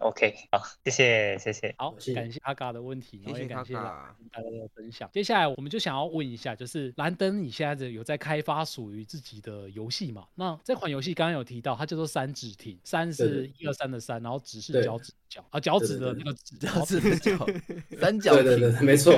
[0.00, 1.74] OK，好，谢谢谢谢。
[1.78, 3.74] 好，感谢阿嘎的问题，然后谢谢卡也感谢。
[3.74, 5.08] 大家的分享。
[5.12, 10.26] 接下来我们就想要问一下，就是兰登，你现在有在开发属于自己的游戏嘛？
[10.34, 17.46] 那这款游戏刚刚有提到，它叫做三指亭，三是对一二三的三，然后指是脚趾脚啊，脚趾的那个趾，脚趾的脚，
[18.00, 19.12] 三角对对对，没错，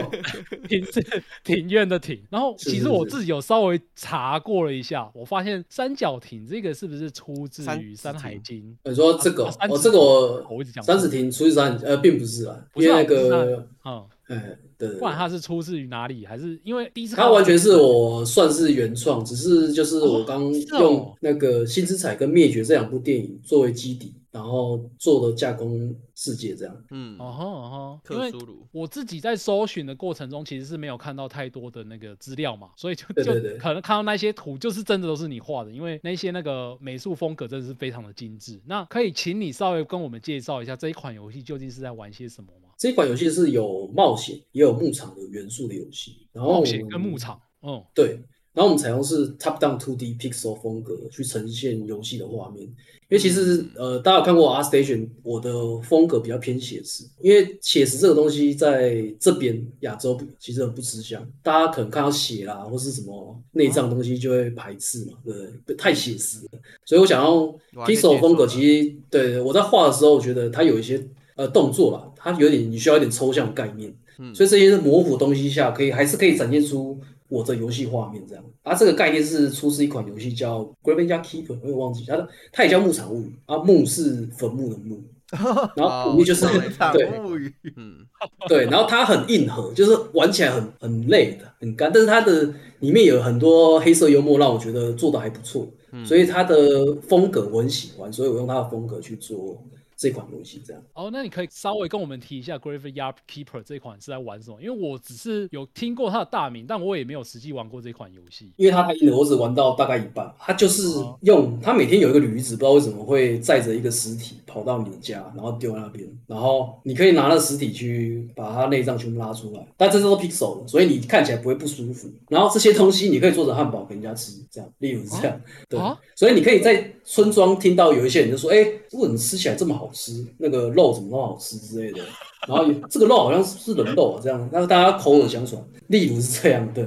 [0.68, 2.22] 庭是庭院的庭。
[2.30, 8.76] 然后其实我自己有稍微查过了一下，我发现三角亭这个是不是出自于《山海经》？
[8.90, 15.16] 你说这个啊三，哦，这个我我一直讲三字亭出自山呃，并不是啊，不是啊因为那个，嗯，哎，对对不管。
[15.16, 16.26] 它是出自于哪里？
[16.26, 26.84] 还是因为第一次它完全是我算是原创，只是就是我刚用那个《新之彩》跟《灭绝》这两部电影作为基底，然后做的架空世界这样。
[26.90, 38.60] 嗯，哦吼哦吼，因为克苏鲁，我自己在搜寻的过程中，其实是没有看到太多的那个资料嘛，所以就就对对对可能看到那些图，就是真的都是你画的，因为那些那个美术风格真的是非常的精致。
[38.66, 42.70] 那可以请你稍微跟我们介绍一下这一款游戏究竟是在玩些什么吗？
[42.76, 48.20] 这款游戏是有冒险也有牧场的元素的游戏，然后冒险跟牧场，嗯，对，
[48.54, 52.70] 然后我们采用是 top down 2 D pixel 风格去呈现游戏的画面，因
[53.10, 65.76] 为其实呃大家有看过 Art Station，我的风格比较偏写实，因为写实这个东西在这边亚洲其实很不吃香，大家可能看到血啦或是什么内脏东西就会排斥嘛，对不对？
[65.76, 67.52] 太写实了，所以我想要
[67.84, 73.92] pixel 风格，其实对我在画的时候，我觉得它有一些呃动作啦，它有点你需要一点抽象概念。
[74.16, 76.96] 嗯，所以这些模糊的东西下，可以还是可以展现出
[77.34, 78.44] 我的游戏画面这样。
[78.62, 82.04] 啊，这个概念是出自一款游戏叫《Graveyard Keeper》，我也忘记。
[82.06, 85.02] 它的，它也叫牧场物语啊，牧是坟墓的墓，
[85.76, 87.20] 然后里面就是、哦场对。
[87.20, 88.06] 物语，嗯，
[88.48, 96.06] 对，然后它很硬核，就是玩起来很很累的，很干，但是它的里面有很多黑色幽默，让我觉得做的还不错，嗯。
[96.06, 99.60] 所以它的风格我很喜欢，所以我用它的风格去做
[99.96, 100.82] 这款游戏这样。
[100.94, 104.60] 哦，那你可以稍微跟我们提一下《Graveyard Keeper》这款是在玩什么？
[104.60, 108.52] 因为我只是有听过它的大名，但我也没有实际玩过这款游戏。
[108.56, 110.32] 因为它太硬了，我只玩到大概一半。
[110.38, 122.08] 它就是哦用它每天有一个驴子，不知道为什么会载着一个尸体跑到你的家，然后丢在那边，然后你可以拿那尸体去把它内脏全部拉出来，但这都是 pixel 的，所以你看起来不会不舒服。
[122.28, 125.98] 然后这些东西你可以做成汉堡给人家吃，这样，例如是这样，对啊。
[126.16, 128.56] 所以你可以在村庄听到有一些人就说：“哎、
[128.92, 130.24] 为什么吃起来这么好吃？
[130.38, 132.00] 那个肉怎么那么好吃之类的。”
[132.48, 135.62] 然后这个肉好像是是人肉啊，这样，那大家口耳相传。
[135.88, 136.86] 例如是这样，对。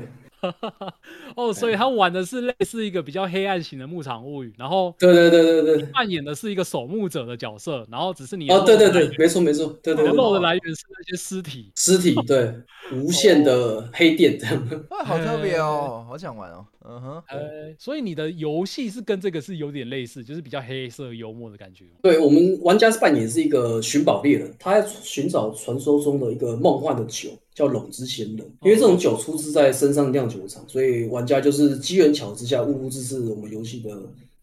[1.36, 11.72] 哦，所以他玩的是类似一个比较黑暗型的牧场物语，然后对对对对对，扮演的是一个守墓者的角色，然后只是你哦，对对对的肉的来源，没错没错，对对对，肉的来源是那些尸体。
[11.76, 12.54] 尸体对
[12.92, 14.56] 无限的黑店这样。
[14.90, 21.86] 啊，好特别哦，好想玩哦，嗯哼，呃，所以你的游戏是跟这个是有点类似，就是比较黑色幽默的感觉。
[22.02, 28.38] 对我们玩家是扮演是一个寻宝猎人，他在寻找传说中的一个梦幻的酒，叫龙之仙人。
[28.62, 33.90] 因为这种酒出自在深山酿酒厂，所以玩家就是机缘巧合之下，误入这是我们游戏的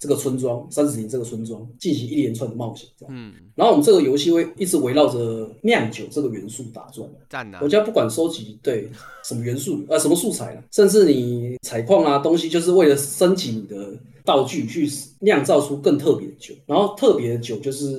[0.00, 2.88] 这个村庄三十林这个村庄，进行一连串的冒险。
[2.98, 7.08] 这样，嗯，然后我们这个游戏会一直围绕着酿酒这个元素打转。
[7.30, 8.90] 赞呐玩，家不管收集对
[9.24, 14.90] 什么元素，呃，什么素材啊，甚至你采矿啊东西，就是为了升级你的道具去
[15.24, 17.96] 酿造出更特别的酒，然后特别的酒就是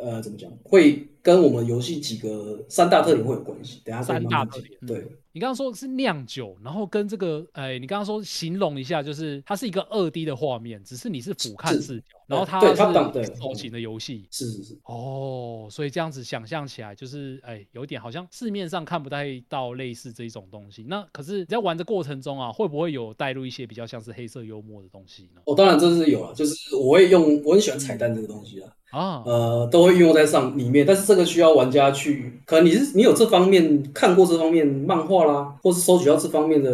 [0.00, 3.80] 呃怎么讲，会跟我们游戏几个三大特点会有关系。
[3.84, 4.72] 等下三大特点。
[4.86, 12.76] 对，你刚刚说是酿酒，然后跟这个，哎，你刚刚说形容一下，就是它是一个二 D 的画面，只是你是俯瞰视角，然后它是
[13.40, 14.28] 手型的游戏。
[14.30, 20.84] 是是是，哦，所以这样子想象起来，就是哎，有点好像市面上看不太到类似这一种东西。
[20.86, 25.40] 那可是你在玩的过程中啊，会不会有带入一些比较像是黑色幽默的东西呢？
[25.46, 28.70] 哦，当然这是有了，就是我会用，我很喜欢彩蛋这个东西啊。
[28.90, 36.72] 啊，呃，都会运用在上里面，但是这个需要玩家去，可能你是你有这方面看过这方面漫画啦，或是收集到这方面的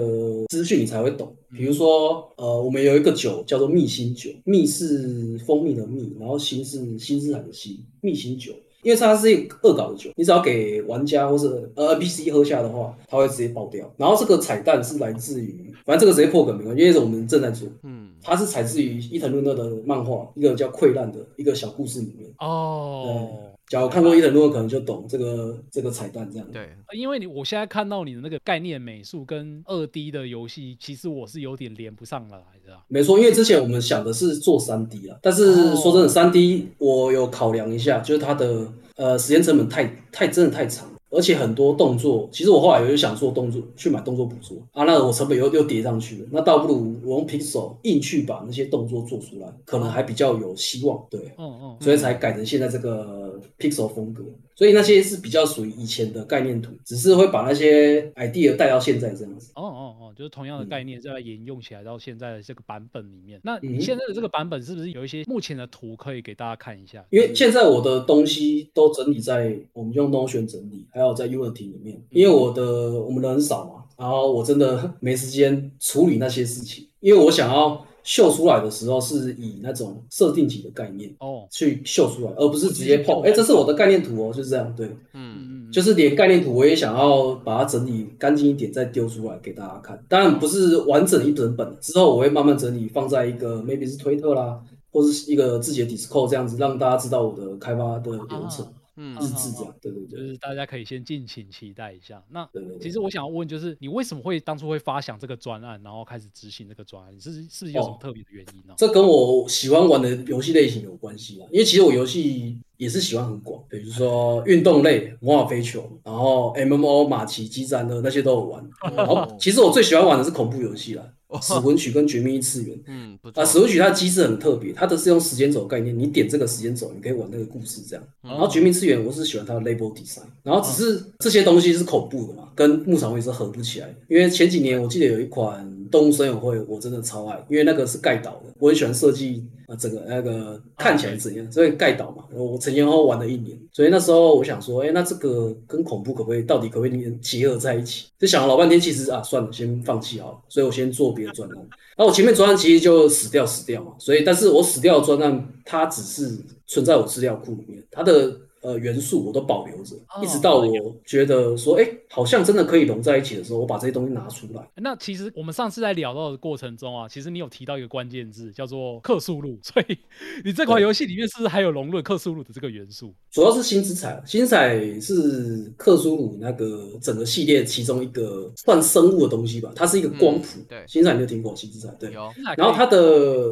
[0.50, 1.34] 资讯，你才会懂。
[1.56, 8.52] 比如说，呃，我们有一个酒叫做蜜心酒，蜜是蜂蜜的蜜，然后心是新斯坦的心，蜜心酒。
[8.82, 13.90] 因为它是一个恶搞的酒，你只要给玩家或是呃 NPC 喝下的话，它会直接爆掉。
[13.98, 17.68] 然后这个彩蛋是来自于，反正这个直接破梗没关系，因为我们正在做。
[17.82, 22.30] 嗯，它是采自于伊藤润二的漫画，一个叫《溃烂》的一个小故事里面。
[22.38, 23.28] 哦，
[23.68, 26.46] 假如看过伊藤润二，可能就懂这个这个彩蛋这样。
[26.52, 32.82] 对，因为你我现在看到你的那个概念美术跟二 D 的游戏，其实我是有点连不上来的啊。
[32.88, 40.99] 没错，因为之前我们想的是做三 D 啊，但是说真的，三 D 我有考量一下，就是它的呃时间成本太太真的太长了。
[41.10, 44.56] 而且很多动作，其实我后来有想做动作，去买动作捕捉。
[44.72, 54.22] 啊，那我成本又又叠上去了，那倒不如我用 Pixel 硬去把那些动作做出来，可能还比较有希望，对，嗯嗯，所以才改成现在这个 Pixel 风格。
[54.60, 59.52] 所以那些是比较属于以前的概念图，只是会把那些 idea 带到现在这样子。
[59.54, 63.40] 哦哦哦，就是同样的概念再来沿用起来到现在的这个版本里面。
[63.42, 67.02] 那嗯你现在的这个版本是不是有一些目前的图可以给大家看一下？
[67.08, 83.22] 因为现在我的东西都整理在我们用 Notion 整理，还有在 Unity 里面，因为我的我们人很少嘛，然后我真的没时间处理那些事情，因为我想要秀出来的时候是以那种设定级的概念哦，去秀出来，而不是直接碰。
[83.22, 90.02] 哎，这是我的概念图哦，就是这样，对，嗯，嗯，就是连概念图我也想要把它整理干净一点，再丢出来给大家看。
[90.08, 94.58] 当然不是完整一整本，之后我会慢慢整理，放在一个 maybe 是推特啦，
[94.90, 98.66] 或是一个自己的 Discord 这样子，让大家知道我的开发的流程。
[98.96, 102.22] 嗯日志这样，对对对就，是大家可以先敬请期待一下。
[102.28, 102.48] 那
[102.80, 107.14] 其实我想要问，就是你为什么会当初会发想这个专案，然后开始执行这个专案？
[107.14, 108.74] 你是是不是有什么哦特别的原因呢？
[108.76, 111.46] 这跟我喜欢玩的游戏类型有关系啦。
[111.50, 118.70] 因为其实我游戏也是喜欢很广，比如说运动类、魔法飞球，然后 MMO、马奇、激战的那些都有玩。
[118.96, 121.04] 然后其实我最喜欢玩的是恐怖游戏啦，
[121.40, 122.78] 死魂曲跟绝命异次元。
[122.86, 128.04] 嗯，啊，死魂曲它的机制很特别，它的是用时间轴概念，你点这个时间轴，你可以玩那个故事这样。
[128.22, 133.94] 然后绝命次元我是喜欢它的 label design，然后只是这些东西是恐怖的嘛，跟牧场会是合不起来。
[134.08, 148.06] 因为前几年我记得有一款动物森友会，我真的超爱，因为那个是盖岛的，我很喜欢设计啊整个那个看起来怎样，所以盖岛嘛，我前前后后玩了一年，所以那时候我想说，哎，那这个跟恐怖可不可以到底可不可以结合在一起？
[148.18, 151.56] 就想了老半天，其实啊算了，先放弃好了，所以我先做别的专案。
[151.96, 164.68] 那我前面专案其实就死掉死掉嘛，所以但是我死掉的专案它只是存在我资料库里面，它的呃元素我都保留着，哦一直到我觉得说，哎，好像真的可以融在一起的时候，我把这些东西拿出来。
[164.76, 169.98] 那其实我们上次在聊到的过程中啊，其实你有提到一个关键字叫做克苏鲁，所以
[170.44, 173.14] 你这款游戏里面是不是还有融入克苏鲁的这个元素？
[173.30, 180.58] 主要是新之彩，新之彩是克苏鲁那个整个系列其中一个算生物的东西吧，它是一个光谱。
[180.58, 181.88] 嗯对新之彩你有听过新之彩？
[181.98, 182.12] 对。
[182.12, 183.50] 有，然后它的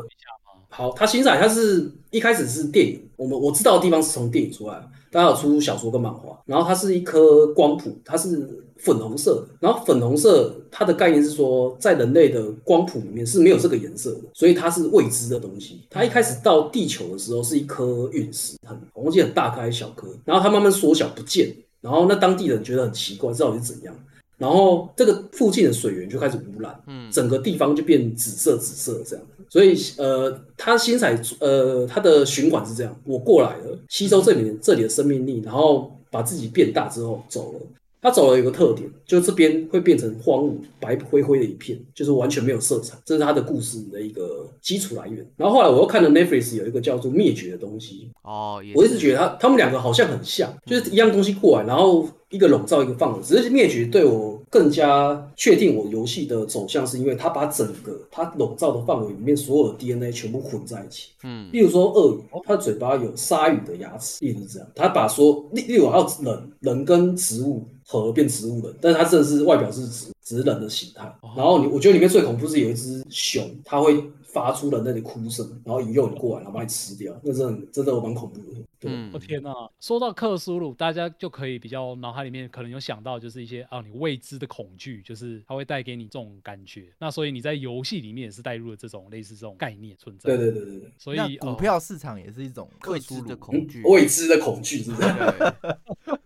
[0.69, 6.39] 好，它新之彩它是一开始是电影，我们我知道的地方是从电影出来的，它有出小说跟漫画。
[6.47, 8.49] 然后它是一颗光谱，它是
[8.79, 9.49] 粉红色的。
[9.61, 15.83] 然后粉红色它的概念是说，在人类的光谱里面是没有这个颜色的，所以它是未知的东西。
[15.91, 23.95] 它一开始到地球的时候是一颗陨石，很我忘记很大颗还是小颗，然后它慢慢缩小不见，然后那当地人觉得很奇怪，到底是怎样？
[24.39, 29.25] 然后这个附近的水源就开始污染，嗯整个地方就变紫色紫色这样。
[29.51, 37.61] 所以呃，它新彩呃它的循环是这样：我过来了，吸收这里这里的生命力，然后把自己变大之后走了。
[38.01, 45.27] 它走了有个特点，就是这边会变成荒芜、白灰灰的一片，就是完全没有色彩，这是它的故事的一个基础来源。
[45.37, 53.19] 然后后来我又看了 Netflix 有一个叫做《灭绝》的东西，哦，也我一直觉得他他们两个好像很像，就是一样东西过来，然后一个笼罩一个范围。
[53.23, 61.09] 只是灭绝对我更加确定我游戏的走向，是因为它把整个它笼罩的范围里面所有的 DNA 全部混在一起。
[61.25, 71.11] 嗯例如说鳄鱼，它的嘴巴有鲨鱼的牙齿，例如这样，它把说例例如还有人人跟植物合了变植物人，但是它真的是外表是植只是人的形态。
[71.35, 78.61] 然后你我觉得里面最恐怖是有一只熊，它会发出人类的哭声，然后引诱你过来，然后把你吃掉，那真的真的蛮恐怖的。
[78.79, 79.51] 对，嗯我、天呐！
[79.81, 86.93] 说到克苏鲁，大家就可以比较脑海里面可能有想到，就是一些啊你未知的恐惧，就是它会带给你这种感觉。
[87.01, 90.37] 那所以你在游戏里面也是带入了这种类似这种概念存在。
[90.37, 95.09] 对对对对对，所以股票市场也是一种未知的恐惧，未知的恐惧是不是？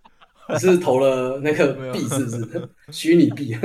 [0.58, 2.68] 是投了那个币是不是？
[2.90, 3.56] 虚拟币？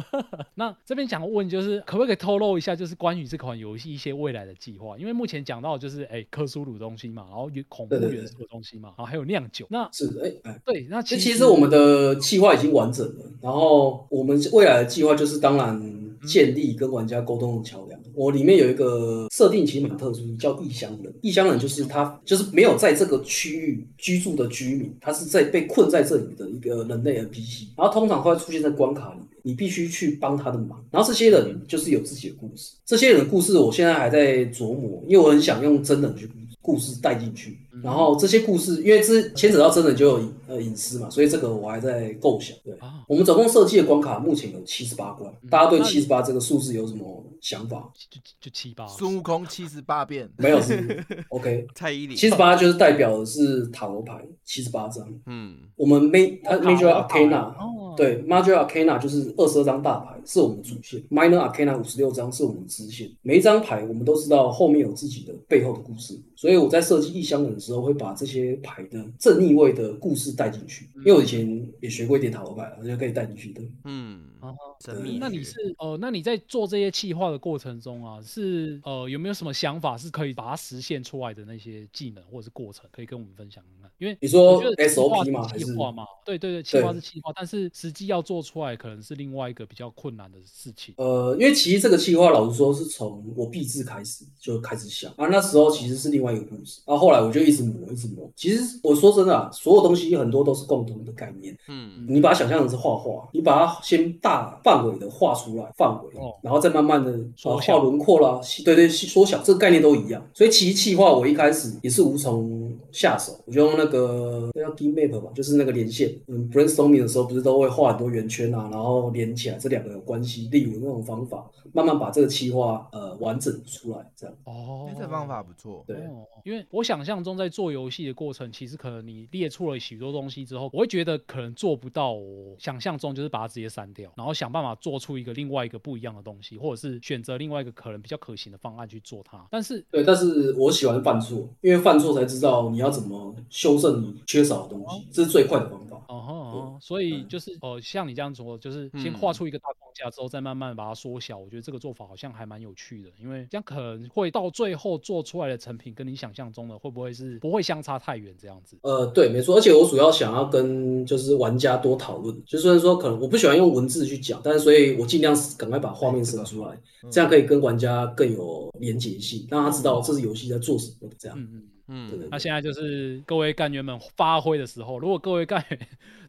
[0.54, 4.96] 那这边想问，就是可不可以透露一下，就是关于这款游戏一些未来的计划？
[4.98, 9.66] 因为目前讲到就是哎克苏鲁东西嘛，然后有恐怖元素的东西嘛，然后还有酿酒。
[9.68, 10.60] 那是哎哎。
[10.64, 15.80] 对，那其其其实我们的计划已经完整了，然后我们未来的计划就是当然
[16.26, 18.00] 建立跟玩家沟通的桥梁。
[18.14, 21.12] 我里面有一个设定其实蛮特殊，叫异乡人。
[21.22, 30.84] 异乡人就是他就是没有在这个区域居住的居民，他是在被困在这里的一个人类 NPC，然后通常会出现在关卡里面，你必须去帮他的忙。
[30.90, 36.28] 然后这些人就是有自己的故事，这些人的故事我现在还在琢磨，因为我很想用真人去
[36.60, 37.58] 故事带进去。
[37.82, 42.56] 然后这些故事，因为这牵扯到真的就有隐呃隐私嘛，所以这个我还在构想。
[42.64, 47.90] 对，啊，我们总共设计的关卡目前有七十八关，大家对那七十八这个数字有什么想法？
[48.10, 48.86] 就就七八。
[48.86, 55.06] 孙悟空七十八变，没有是 OK，蔡依林，七十八就是代表的是塔罗牌七十八张。
[55.26, 63.10] 嗯，我们 ma major arcana 哦对 major arcana 就是二十二张大牌是我们的主线，minor arcana 五十六张是我们的支线。
[63.20, 73.62] 每一张牌我们都知道后面有自己的背后的故事，所以我在设计异乡人的时候会把这些牌的正逆位的故事带进去，因为我以前也学过一点塔罗牌，我就可以带进去的。
[73.84, 74.54] 嗯哦，
[74.84, 83.62] 神秘那你是呃，那你在做这些企划的过程中啊，是呃有没有什么想法是可以把它实现出来的那些技能或者是过程，可以跟我们分享？
[84.02, 85.46] 因为你说 SOP 吗？
[85.46, 86.02] 还是是计划嘛？
[86.24, 90.92] 对对对，企划是企划，但是实际要做出来可能是另外一个比较困难的事情。
[90.98, 98.28] 呃，因为其实这个计划老实说是从我毕制开始就开始想，啊，那时候其实是另外一个故事，然、后后来我就一直磨，一直磨。
[98.34, 110.20] 其实我说真的、啊，所有东西很多都是共同的概念，嗯你把它想象成是画画，你把它先大范围的画出来范围，哦然后再慢慢的画轮廓啦，对对，缩小，这个概念都一样。
[110.34, 116.10] 所以其实气画我一开始也是无从下手，我就用那个 D map 吧，就是那个连线。
[116.26, 124.36] 嗯，brainstorming 的时候不是都会画很多圆圈啊，然后连起来，这两个有关系，例如那种方法，慢慢把这个气画呃完整出来，这样。
[124.44, 125.84] 哦哎，这方法不错。
[125.86, 139.46] 对哦，因为我想象中在做游戏的过程，其实可能你列出了许多东西之后，我会觉得可能做不到我想象中，就是把它直接删掉，然后想办法做出一个另外一个不一样的东西，或者是选择另外一个可能比较可行的方案去做它。
[139.50, 145.96] 但是对，但是我喜欢犯错，因为犯错才知道你要怎么修正你缺少的东西，这是最快的方法。
[146.08, 151.38] 哦吼哦，所以就是哦，像你这样说，就是先嗯画出一个大框架之后，再慢慢把它缩小。
[151.38, 158.76] 我觉得这个做法好像还蛮有趣的，因为这样可能会到最后做出来的成品跟你想象中的会不会是不会相差太远这样子？
[158.82, 166.78] 呃，对，没错，而且我主要想要跟就是玩家多讨论，就虽然说可能我不喜欢用文字去讲，但是所以我尽量赶快把画面生出来，
[167.10, 171.16] 这样可以跟玩家更有连结性，让他知道这是游戏在做什么的。
[171.18, 171.62] 这样，嗯嗯。
[171.86, 175.78] 对对嗯那现在就是各位干员们发挥的时候，如果各位干员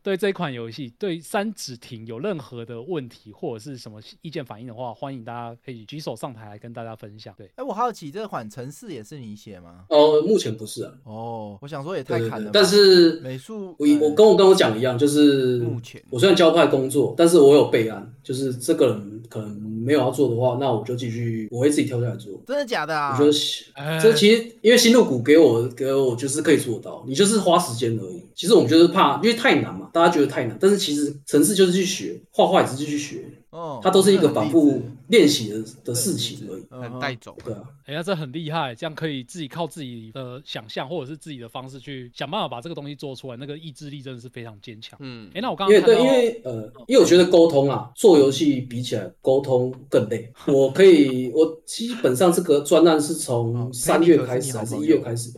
[0.03, 7.33] 对这款游戏、对三指亭有任何的问题或者是什么意见反应的话，欢迎大家可以举手上台来跟大家分享。
[7.37, 9.85] 对，哎，我好奇这款城市也是你写吗？
[9.87, 22.33] 哦，目前不是啊，哦，我想说也太砍了吧。，但是美术，我哎我跟我跟我讲一样，就是目前我虽然交派工作，但是我有备案，就是这个人可能没有要做的话，那我就继续，我会自己跳下来做。
[22.45, 23.17] 真的假的啊？
[23.17, 28.21] 我觉得哎这其实因为新入股给我给我就是可以做到，你就是花时间而已。
[28.35, 33.23] 其实我们就是怕，因为太难嘛，大家觉得太难，但是其实城市就是去学，画画也是去学，
[33.53, 36.63] 哦，它都是一个反复练习的的事情而已。
[36.69, 44.97] 很带走，对啊，哎呀，这很厉害，这样可以自己靠自己的想象或者是自己的方式去想办法把这个东西做出来，那个意志力真的是非常坚强。
[45.01, 50.31] 嗯哎，那我刚因为对，刚因为呃，因为我觉得沟通啊，做游戏比起来沟通更累。
[50.47, 55.31] 我可以，我基本上这个专案是从三月开始还是一月开始，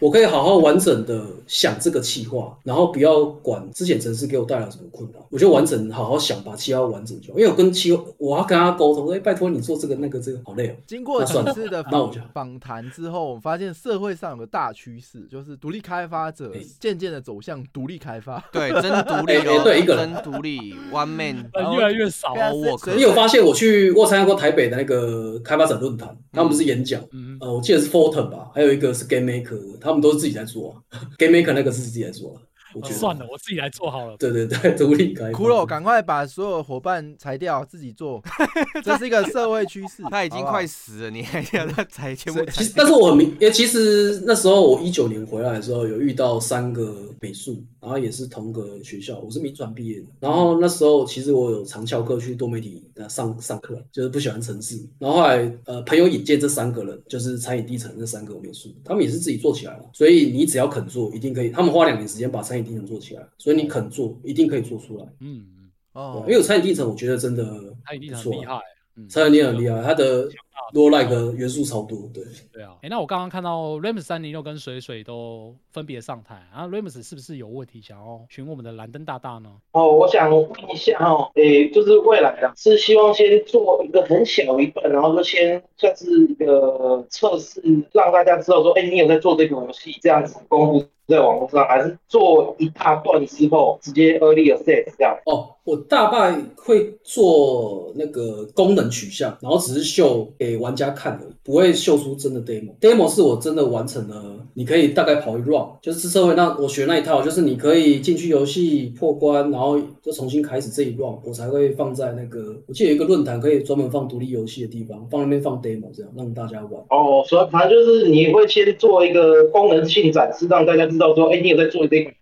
[0.00, 7.38] 我可以好好完整的想这个企划，然后不要管之前城市给我带来什么困扰，我就完整好好想，把企划完整就好。
[7.38, 10.76] 因为我跟企划，我要跟他沟通，哎，拜托你做这个那个这个，好累哦。
[10.86, 18.40] 经过那算了几次的那我就访访谈之后，我发现社会上有个大趋势，就是独立开发者哎渐渐的走向独立开发。
[18.52, 32.42] 对，真独立对一个人真独立，one man，呃 越来越少我谁你有发现我去我有参加过台北的那个开发者论坛，他们不是演讲，嗯呃，我记得是 Fortune 吧，还有一个是 Game Maker，他们都是自己在做、啊、 Game Maker 那个是自己在做、啊。
[32.80, 34.16] 我觉得算了，我自己来做好了。
[34.16, 35.38] 对对对， 独立开发。
[35.38, 38.22] 骷髅，赶快把所有伙伴裁掉，自己做，
[38.84, 40.02] 这是一个社会趋势。
[40.10, 50.06] 他已经快死了，你还要他裁全部裁其实，但是我很明，因为其实那时候我一九年回来的时候，有遇到三个美术，然后也是同个学校，我是民传毕业的。
[50.20, 54.78] 然后那时候其实我有常翘课去多媒体呃上上课，就是不喜欢城市。
[54.98, 59.84] 然后后来呃朋友引荐这三个人，就是餐饮地层这三个美术，他们也是自己做起来了。
[59.92, 61.50] 所以你只要肯做，一定可以。
[61.50, 65.04] 他们花两年时间把餐饮地层做起来，所以你肯做，一定可以做出来。
[65.20, 65.44] 嗯，
[65.92, 67.44] 对哦因为有餐饮地层，我觉得真的
[67.84, 68.60] 他一定不错啊很厉害。
[68.96, 70.28] 嗯，餐饮地层很厉害，他的
[70.74, 72.22] raw like 元素超多，对。
[72.52, 72.76] 对啊。
[72.82, 79.50] 哎，那我刚刚看到 Rams 三零六跟水水都分别上台，然后 Rams 是不是有问题想要询问我们的蓝灯大大呢？
[79.72, 87.62] 哦，我想问一下哦，诶，就是未来啊，是希望先做一个很小一段，然后就先算是一个测试，
[87.92, 95.16] 让大家知道说，哎，你有在做这个游戏，这样子公布在网络上，还是做一大段之后直接 early access 这样？
[95.24, 102.72] 哦，我大概会做那个功能取向，然后只是秀给玩家看而已，不会秀出真的 demo。
[102.80, 116.82] demo 是我真的完成了，你可以大概跑一 run，就是社会那我学那一套，就是你可以进去游戏破关，然后就重新开始这一 run，我才会放在那个，我记得有一个论坛可以专门放独立游戏的地方，放那边放 demo，这样让大家玩。
[116.88, 122.14] 哦，所以反正就是你会先做一个功能性展示，让大家知道说，哎，你有在做这款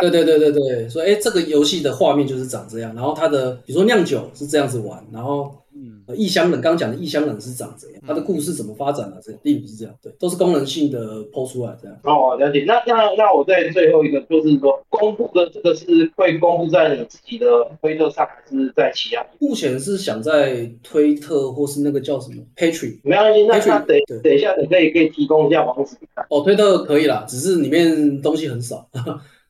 [0.00, 9.14] 对对对对对，所以哎，这个游戏的画面就是长这样，然后它的比如说酿酒是这样子玩，然后嗯，呃，异乡人刚刚讲的异乡人是长怎样，它的故事怎么发展啊？
[9.22, 11.98] 这例如是这样，对，都是功能性的抛出来这样。
[12.04, 12.64] 哦，了解。
[12.66, 15.84] 那那那我在最后一个就是说，公布的这个是
[16.14, 17.46] 会公布在你自己的
[17.80, 19.26] 推特上，还是在其他？
[19.40, 25.96] 目前是想在推特或是那个叫什么 Patreon 没关系，那等等一下，你可以可以提供一下网址。
[26.28, 28.88] 哦，推特可以啦，只是里面东西很少，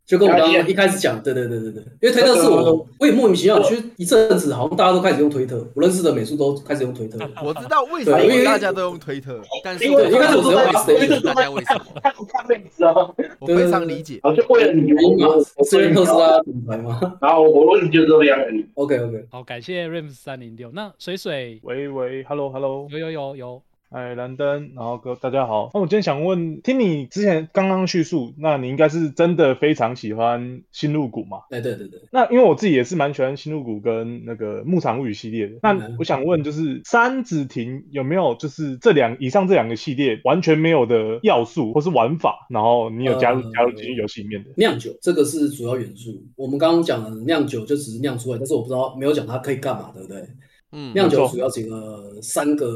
[0.06, 7.18] 就跟我刚刚一开始讲，对对对对对，因为推特是我我也莫名其妙，其实一阵子好像大家都开始用推特，我认识的美术都开始用推特。
[7.42, 11.84] 我知道为什么因为大家都用推特，但是因为一开始我只用在 PlayStation 大家为什么？
[12.02, 12.94] 看看妹子啊，
[13.40, 14.20] 我非常理解。
[14.36, 18.66] 就为了你，原因嘛我我，是因为特斯拉品牌吗然后我问你就这样而已。
[18.74, 20.70] ？OK OK，好，感谢 Rims 三零六。
[20.72, 25.70] 那水水喂喂，Hello Hello，有有有有，哎，蓝灯，然后哥大家好。
[25.72, 31.42] 那我今天想问，听你之前刚刚叙述，那你应该是真的非常喜欢新入谷嘛？
[31.50, 35.58] 哎对对对，那因为我自己也是蛮喜欢新入谷跟那个牧场物语系列的。
[35.62, 44.50] 那嗯我想问，就是三子亭有没有就是这两以上这两个系列完全没有的要素或是玩法，然后你有加入、呃加入进去游戏里面的？
[44.56, 46.20] 酿酒这个是主要元素。
[46.34, 50.26] 我们刚刚讲的酿酒就只是酿出来，但是我不知道没有讲它可以干嘛，对不对？
[50.72, 52.66] 嗯，酿酒主要几个三个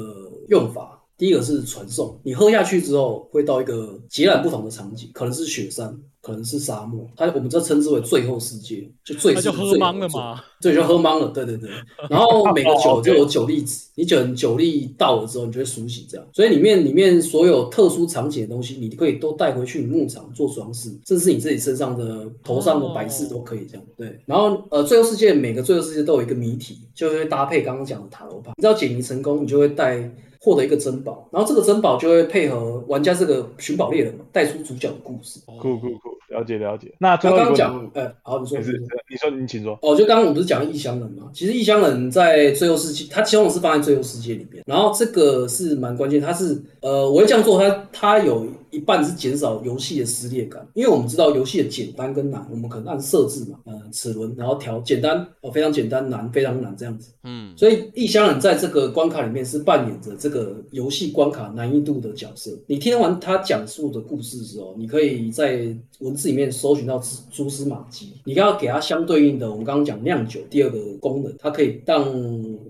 [0.49, 0.95] 用法。
[1.19, 5.93] 第一个是传送，你喝下去之后会到一个截然不同的场景，可能是雪山，
[6.23, 10.41] 可能是沙漠，它我们这称之为最后世界，就最那就喝最懵了嘛？
[10.61, 11.69] 对，就喝懵了，对对对。
[12.09, 16.25] 然后每个酒就有酒粒子，你酒酒粒到了之后，你就会苏醒这样。
[16.33, 23.85] 所以里面里面所有特殊场景的东西，你可以都带回去你牧场做装饰，甚至你自己身上的头上的摆饰都可以这样。
[23.97, 30.09] 对，然后呃，最后世界每个最后世界都有一个谜题，就会搭配刚刚讲的塔罗牌，你只要解谜成功，你就会带。
[30.41, 35.41] 获得一个珍宝，然后这个珍宝就会配合玩家这个寻宝猎人嘛，带出主角的故事。
[35.47, 36.95] 酷酷酷，了解了解。
[36.99, 38.73] 那刚刚讲，哎，好，你说，你说
[39.11, 39.79] 你说你请说。
[39.83, 41.29] 哦，就刚刚我们不是讲异乡人嘛？
[41.35, 57.11] 其实异乡人在最后世界，他其实是放在最后世界里面，然后这个是蛮关键，他是呃，我会这样做，他他有一半是减少游戏的撕裂感，因为我们知道游戏的简单跟难，我们可能按设置嘛，呃，齿轮，然后调简单哦，非常简单，难非常难这样子。
[57.25, 62.51] 嗯，所以异乡人在这个关卡里面是扮演着这个游戏关卡难易度的角色。
[62.67, 67.01] 你听完他讲述的故事之后，你可以在文字里面搜寻到
[67.31, 72.05] 蛛丝马迹，你要给它相对应的，我们刚刚讲酿酒第二个功能，它可以让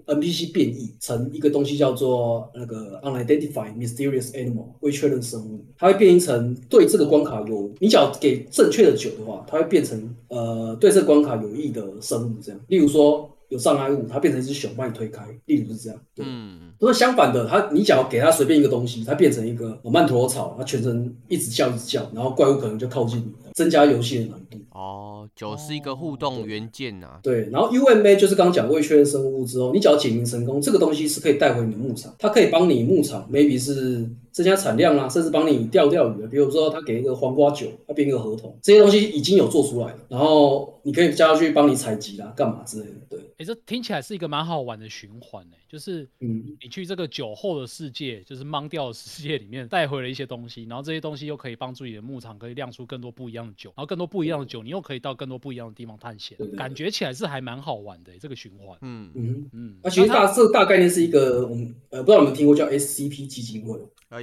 [0.09, 13.30] NPC 变异成一个东西叫做那个 unidentified mysterious animal 未确认生物，它会变异成对这个关卡有，你只要给正确的酒的话，它会变成呃对这个关卡有益的生物这样，例如说。
[13.50, 15.98] 有障碍物，它变成一只熊把你推开，例如是这样。
[16.14, 24.56] 对，嗯，如果相反的，它你只要给它随便一个东西，它变成一个呃曼陀罗草，它全身一直叫一直叫，然后怪物可能就靠近你，增加游戏的难度。
[24.70, 34.09] 哦，九是一个互动元件呐、对，然后 UMA 就是刚刚讲未确认生物之后，你只要解密成功，这个东西是可以带回你的牧场，它可以帮你牧场 maybe 是
[34.39, 36.28] 增加产量啊，甚至帮你钓钓鱼啊。
[36.30, 42.95] 比如说他给一个黄瓜酒，他编一个合同，这些东西已经有做出来了，然后你可以加上去帮你采集啦，干嘛之类的。
[43.11, 58.78] 对，哎、这听起来是一个蛮好玩的循环呢，就是嗯，你去这个酒后的世界，就是懵掉的世界里面带回了一些东西，然后这些东西又可以帮助你的牧场可以酿出更多不一样的酒，然后更多不一样的酒，你又可以到更多不一样的地方探险感觉起来是还蛮好玩的这个循环。
[58.82, 63.78] 嗯，嗯，嗯，那其实大这个大概念是一个，我们呃不知道你们听过叫 SCP 基金会，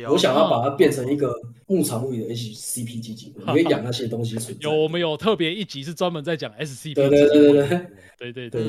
[0.09, 1.31] 我想要把它变成一个
[1.67, 4.38] 牧场物语的 SCP 级你，可以养那些东西。
[4.39, 6.95] 水有没有特别一集是专门在讲 SCP？
[6.95, 7.67] 对对对对
[8.17, 8.61] 对对对对。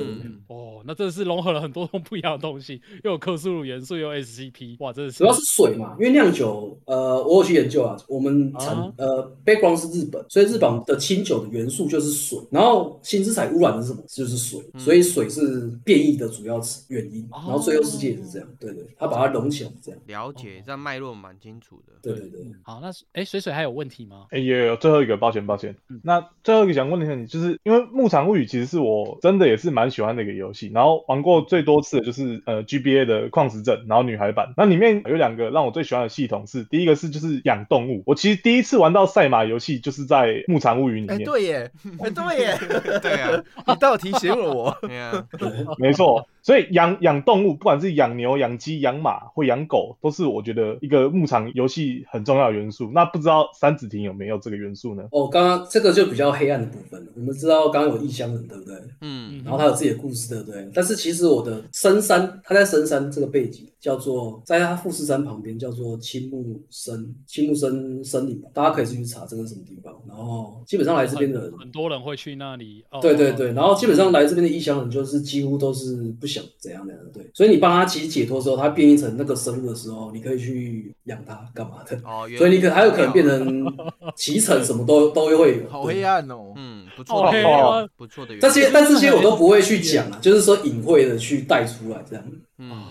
[0.49, 4.77] 哦，那真的是融合了很多种不一样的东西，又有克苏鲁元素，又有 SCP。
[4.81, 7.97] 哇，真的是主要是水嘛，因为酿酒，呃，我有去研究啊。
[8.09, 14.03] 我们成呃 background 是日本，所以日本的清酒的元素就是水，然后新之彩污染的是什么？
[14.07, 17.27] 就是水，所以水是变异的主要原因。
[17.31, 21.06] 然后最后世界也是这样，对对，他把它融起来，这样了解这样脉络。
[21.15, 21.93] 蛮清楚的。
[22.03, 22.41] 对对对。
[22.63, 24.27] 好，那哎，水水还有问题吗？
[24.31, 25.77] 哎，也有最后一个，抱歉抱歉。
[25.89, 34.53] 嗯那最后一个想问一下你，就是因为《牧场物语》其实是我真的也是蛮喜欢的一个游戏，然后玩过最多次的就是呃 GBA 的矿石镇，然后女孩版。
[34.57, 38.03] 那里面有两个让我最喜欢的系统是，第一个是就是养动物。
[38.07, 41.25] 我其实第一次玩到赛马游戏就是在《牧场物语》里哎，面。
[41.27, 42.59] 对耶，哎，对耶，
[43.03, 44.77] 对啊， 你倒提醒了我。
[45.79, 52.89] 没错，所以养养动物，不管是养牛、养鸡、养马或养狗，都是我觉得一个牧场游戏很重要的元素。
[52.95, 55.03] 那不知道三子亭有没有这个元素呢？
[55.11, 57.11] 哦，刚刚这个就比较黑暗的部分了。
[57.17, 58.77] 我们知道刚刚有异乡人，对不对？
[59.01, 60.71] 嗯然后他有自己的故事，对不对？
[60.73, 69.93] 但是其实我的深山，他在深山这个背景叫做，在他富士山旁边叫做青木森，青木森森林吧，大家可以去查这个是什么地方。
[70.07, 72.85] 然后基本上来这边的人，很多人会去那里。
[72.93, 77.31] 哦对对对，然后基本上来这边的异乡人就是几乎都是不想怎样怎样的，对。
[77.35, 81.97] 所以你帮他其实解脱之后，他变异成那个生物的时候，你可以去养它干嘛的？
[82.05, 83.67] 哦，原所以你可还有可能变成
[84.15, 85.69] 骑乘， 什么都都会有。
[85.69, 86.53] 好黑暗哦。
[86.57, 88.49] 嗯，不错的元黑不错的元这。
[88.51, 92.25] 些但这些我都不会去讲啊，就是说隐晦的去带出来这样。
[92.59, 92.83] 嗯，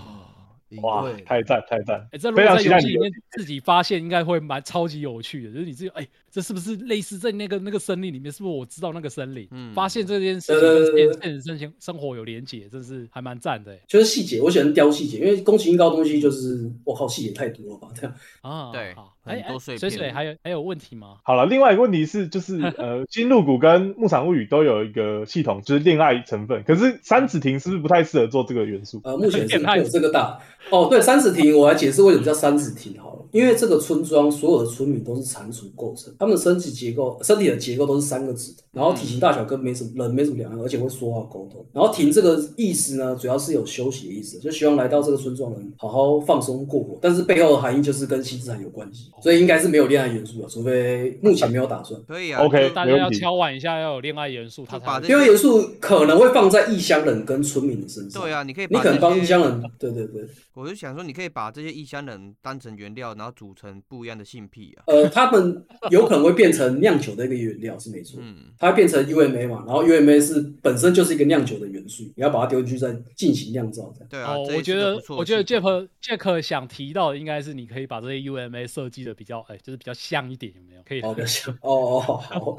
[0.81, 2.07] 哇，太赞太赞！
[2.11, 5.53] 哎，这如果非常在期待你的游戏里面自己发现，应该会蛮超级有趣的。
[5.53, 8.29] 就是你自己，哎，这是不是类似在那个那个森林里面？
[8.29, 9.47] 是不是我知道那个森林？
[9.51, 18.13] 嗯发现这件事情跟现现实生情生活有连结，真是还蛮赞的哎就是细节，我喜欢雕细节，因为宫崎英高的东西就是我靠细节太多了吧，这样。
[18.41, 18.69] 啊。
[18.73, 21.15] 对好，很哎哎多碎片水水还有还有问题吗？
[21.23, 26.61] 好了，另外一个问题是，就是呃，新入谷跟牧场物语都有一个系统，就是恋爱成分。
[26.63, 28.99] 可是三子亭是不是不太适合做这个元素？
[29.05, 30.37] 呃，目前是变态会有这个大
[30.69, 41.63] 哦，对，三子亭我来解释为什么叫三子亭好了，因为这个村庄所有的村民都是蟾蜍构成，他们的身体结构、身体的结构都是三个指的，然后体型大小跟没什么人没什么两样，而且会说话沟通。
[41.71, 52.01] 然后停这个意思呢，主要是有休息的意思，就希望来到这个村庄的人好好放松过活，但是背后的含义就是跟西之海有关系，所以应该是没有恋爱元素的，除非目前没有打算。
[52.07, 58.23] 可以啊 OK 就大家要敲碗一下，要有恋爱元素，他才会就把这恋爱元素可能会放在异乡人跟村民的身上。
[58.23, 60.25] 对啊，你可以你可能帮异乡人，对对对。
[60.55, 64.87] 我就想说，你可以把这些异乡人当成原料，然后组成不一样的性癖啊。
[64.87, 65.61] 呃，他们
[65.91, 68.19] 有可能会变成酿酒的一个原料，是没错。
[68.21, 74.05] 嗯，它会变成 UMA 嘛，然后 UMA 是本身就是一个酿酒的元素，你要把它丢进去再进行酿造的。
[74.09, 80.81] 对啊，我觉得我觉得 Jack Jack 想提到的应该是你可以把这些 UMA 设计的比较哎，就是比较像一点，有没有？
[80.83, 82.55] 可以哦，比较像 哦哦好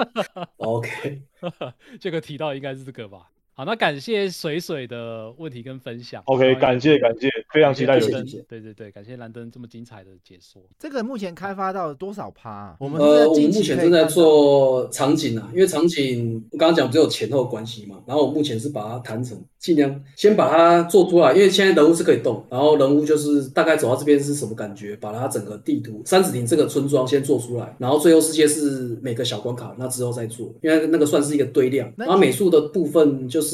[0.57, 3.31] ，OK，Jack 提到应该是这个吧。
[3.59, 6.23] 好，那感谢水水的问题跟分享。
[6.27, 8.31] OK，感谢感谢，非常期待游戏谢谢谢。
[8.37, 10.61] 谢对对对，感谢兰登这么精彩的解说。
[10.79, 12.77] 这个目前开发到多少趴啊？
[12.79, 33.46] 我们呃，我们目前正在做场景啊，因为场景我刚刚讲只有前后关系嘛，然后我目前是把它谈成尽量先把它做出来，因为现在人物是可以动，然后人物就是大概走到这边是什么感觉，把它整个地图三子亭这个村庄先做出来，然后最后世界是每个小关卡，那之后再做，因为那个算是一个堆量，那然后美术的部分就是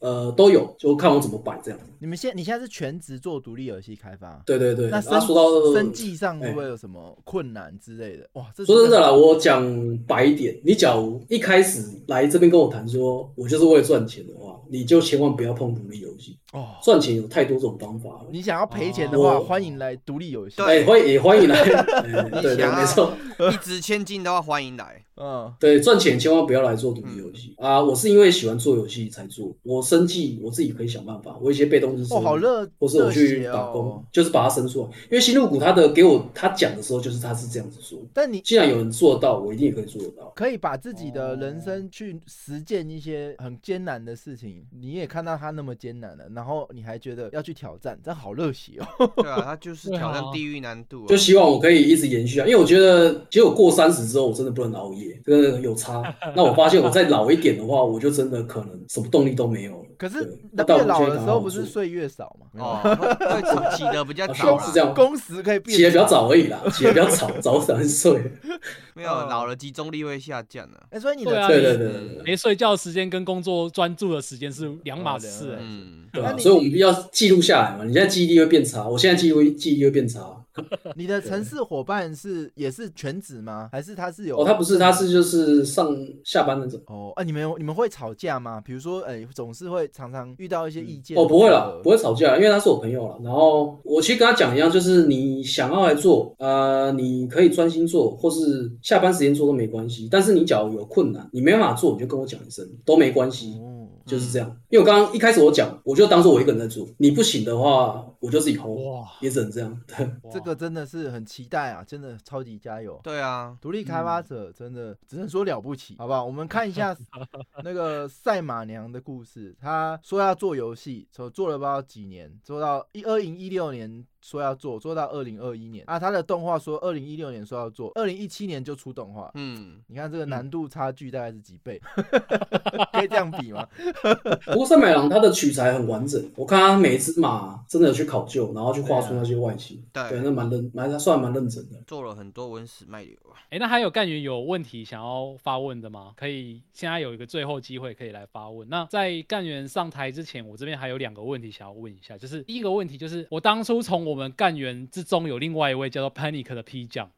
[0.00, 1.80] 呃都有，就看我怎么摆这样。
[1.98, 8.26] 你们现你现在是全职做独立游戏开发，对对对，那说到生计上会哎不会有什么困难之类的？
[8.32, 9.62] 哇，这说真的啦，我讲
[10.06, 16.38] 白一点，你假如一开始来这边跟我谈说，我就是为了赚钱的话，你就千万不要碰独立游戏。
[16.52, 18.26] 哦，赚钱有太多种方法了。
[18.32, 20.62] 你想要赔钱的话，哦欢迎来独立游戏。
[20.62, 21.62] 哎，欢迎也欢迎来，
[22.40, 23.12] 对对，想没错，
[23.52, 25.04] 一掷千金的话，欢迎来。
[25.20, 27.82] 嗯，对，赚钱千万不要来做独立游戏啊！
[27.82, 34.86] 我是因为喜欢做游戏才做，我生计我自己可以想办法，我一些被动式收哦，好热，或是我去打工哦。，就是把它生出来。
[34.86, 37.98] 因为新入股他的给我他讲的时候，就是他是这样子说。
[38.14, 40.32] 但你既然有人做得到，我一定也可以做得到。
[40.34, 49.10] 可以把自己的人生去实践一些很艰难的事情，你也看到他那么艰难了，然后你还觉得要去挑战，这好热血哦。
[49.22, 51.06] 对啊，他就是挑战地狱难度、啊。
[51.08, 56.02] 就希望我可以一直延续啊，因为我觉得，其实我过三十之后，我真的不能熬夜，这个有差。
[56.34, 59.84] 那我发现我再老一点的话，我就真的可能什么动力都没有了。
[59.98, 62.46] 可是那老的时候不是睡越少吗？
[62.52, 66.06] 没有哦，会会早起的比较啊早是这样工时可以变起的比较。
[66.06, 68.12] 早而已啦，起的比较早，早早睡。
[68.94, 70.80] 没有老了集中力会下降的。
[70.90, 75.58] 哎，所以你对对对对对对，没睡觉时间跟工作专注的时间是两码子事。
[75.60, 77.84] 嗯，对啊，所以我们要记录下来嘛。
[77.84, 80.39] 你现在记忆力会变差，我现在记录记忆力会变差。
[80.96, 83.68] 你的城市伙伴是也是全职吗？
[83.72, 84.38] 还是他是有？
[84.38, 86.80] 哦，他不是，他是就是上下班那种。
[86.86, 88.60] 哦啊，你们你们会吵架吗？
[88.64, 91.16] 比如说，哎，总是会常常遇到一些意见。
[91.18, 93.18] 哦，不会了，不会吵架，因为他是我朋友了。
[93.22, 100.08] 然后我其实跟他讲一样，就是你想要来做，呃，你可以专心做，或是下班时间做都没关系。
[100.10, 103.54] 但是你假如有困难，你没办法做，你就跟我讲一声，都没关系。
[103.60, 109.80] 哦，就是这样，因为我刚刚一开始我讲，我就当做我一个人在做，你不行的话，我就自己 hold，哇，也只能这样。
[109.86, 113.00] 对，这个真的是很期待啊，真的超级加油！
[113.02, 116.24] 对啊，独立开发者真的只能说了不起，好不好？
[116.24, 116.96] 我们看一下
[117.64, 119.54] 那个赛马娘的故事。
[119.60, 125.98] 她说要做游戏，做做了不知道几年，做到一二零一六年说要做，做到二零二一年啊。
[125.98, 129.30] 他的动画说二零一六年说要做，二零一七年就出动画。
[129.34, 131.80] 嗯，你看这个难度差距大概是几倍？
[132.92, 133.66] 可以这样比吗？
[134.46, 141.80] 不过三百郎他的取材很完整，我看他每一只马真的有去考究，然后去画出那些外形，对对，那蛮认，蛮他算蛮认真的。
[141.86, 143.36] 做了很多文史脉流啊。
[143.50, 146.12] 哎、那还有干员有问题想要发问的吗？
[146.16, 148.68] 可以，现在有一个最后机会可以来发问。
[148.68, 157.10] 那在干员上台之前，我这边还有两个问题想要问一下，就是第一个问题就是，我当初从我们干员之中有另外一位叫做 Panic 的 P 将，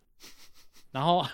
[0.90, 1.24] 然后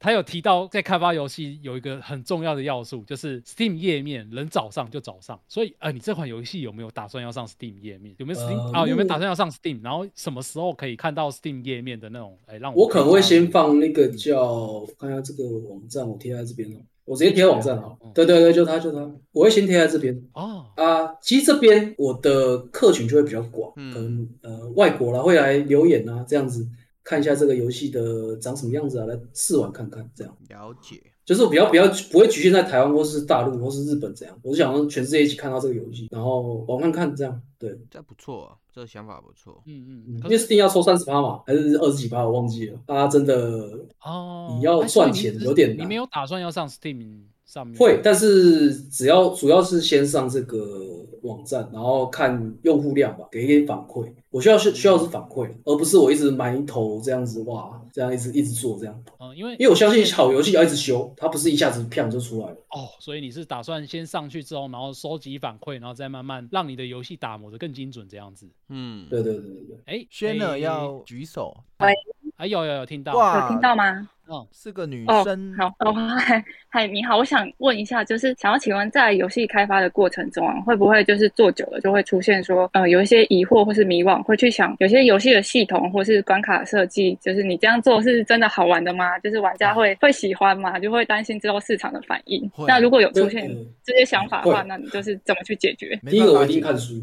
[0.00, 5.40] 他有提到在开发游戏有一个很重要的要素，就是 Steam 页面能早上就早上。
[5.48, 8.14] 所以，呃，你这款游戏有没有打算要上 Steam 页面？
[8.18, 9.80] 有没有 Steam 呃啊、有没有打算要上 Steam？
[9.82, 12.36] 然后什么时候可以看到 Steam 页面的那种？
[12.46, 13.78] 哎，让我我可能会先放。
[13.78, 18.12] 那个叫，我看一下这个网站，我贴在这边哦，我直接贴在网站好嗯。
[18.14, 18.98] 对对对，就他就他，
[19.32, 20.14] 我会先贴在这边。
[20.32, 26.66] 哦，啊，其实这边我的客群就会比较广，嗯可能呃外国啦会来留言啊，这样子
[27.04, 39.62] 看一下这个游戏的长什么样子啊，来试玩看看，这样了解，就是比较比较不会局限在台湾或是大陆或是日本这样，我是想让全世界一起看到这个游戏，然后玩看看这样，对，这不错啊，这个想法不错。
[39.66, 43.68] 嗯嗯，嗯因为 Steam 要抽三十趴嘛，还是二十几趴，我忘记了，大家真的
[44.02, 47.78] 哦，你要赚钱有点难你没有打算要上 Steam 上面？
[47.78, 50.80] 会，但是只要主要是先上这个
[51.20, 54.10] 网站，然后看用户量吧，给一点反馈。
[54.30, 59.04] 我需要是需要是反馈，而不是我一直埋头这样子哇，这样一直一直做这样。
[59.18, 62.54] 嗯，因为因为我相信好游戏要一直修，它不是一下子啪就出来了。
[62.70, 68.48] 哦，所以你是打算先上去之后，然后收集反馈，然后再慢慢让你的游戏打磨的更精准这样子。
[68.68, 74.08] 嗯，对对对对对，哎，轩儿哎要举手，哎有有有听到哇有听到吗？
[74.30, 89.18] 嗯，是个女哦生，好，哦，嗨，嗨，你好，我想问一下，就是想要请问，在游戏开发的过程中啊，会不会就是做久了就会出现说，呃，有一些疑惑或是迷惘，会去想有些游戏的系统或是关卡设计，就是你这样做是真的好玩的吗？
[89.20, 90.78] 就是玩家会会喜欢吗？
[90.78, 92.50] 就会担心之后市场的反应。
[92.66, 95.98] 那如果有出现嗯这些想法的话，会那你就是怎么去解决？
[96.10, 97.02] 第一个我一定看书，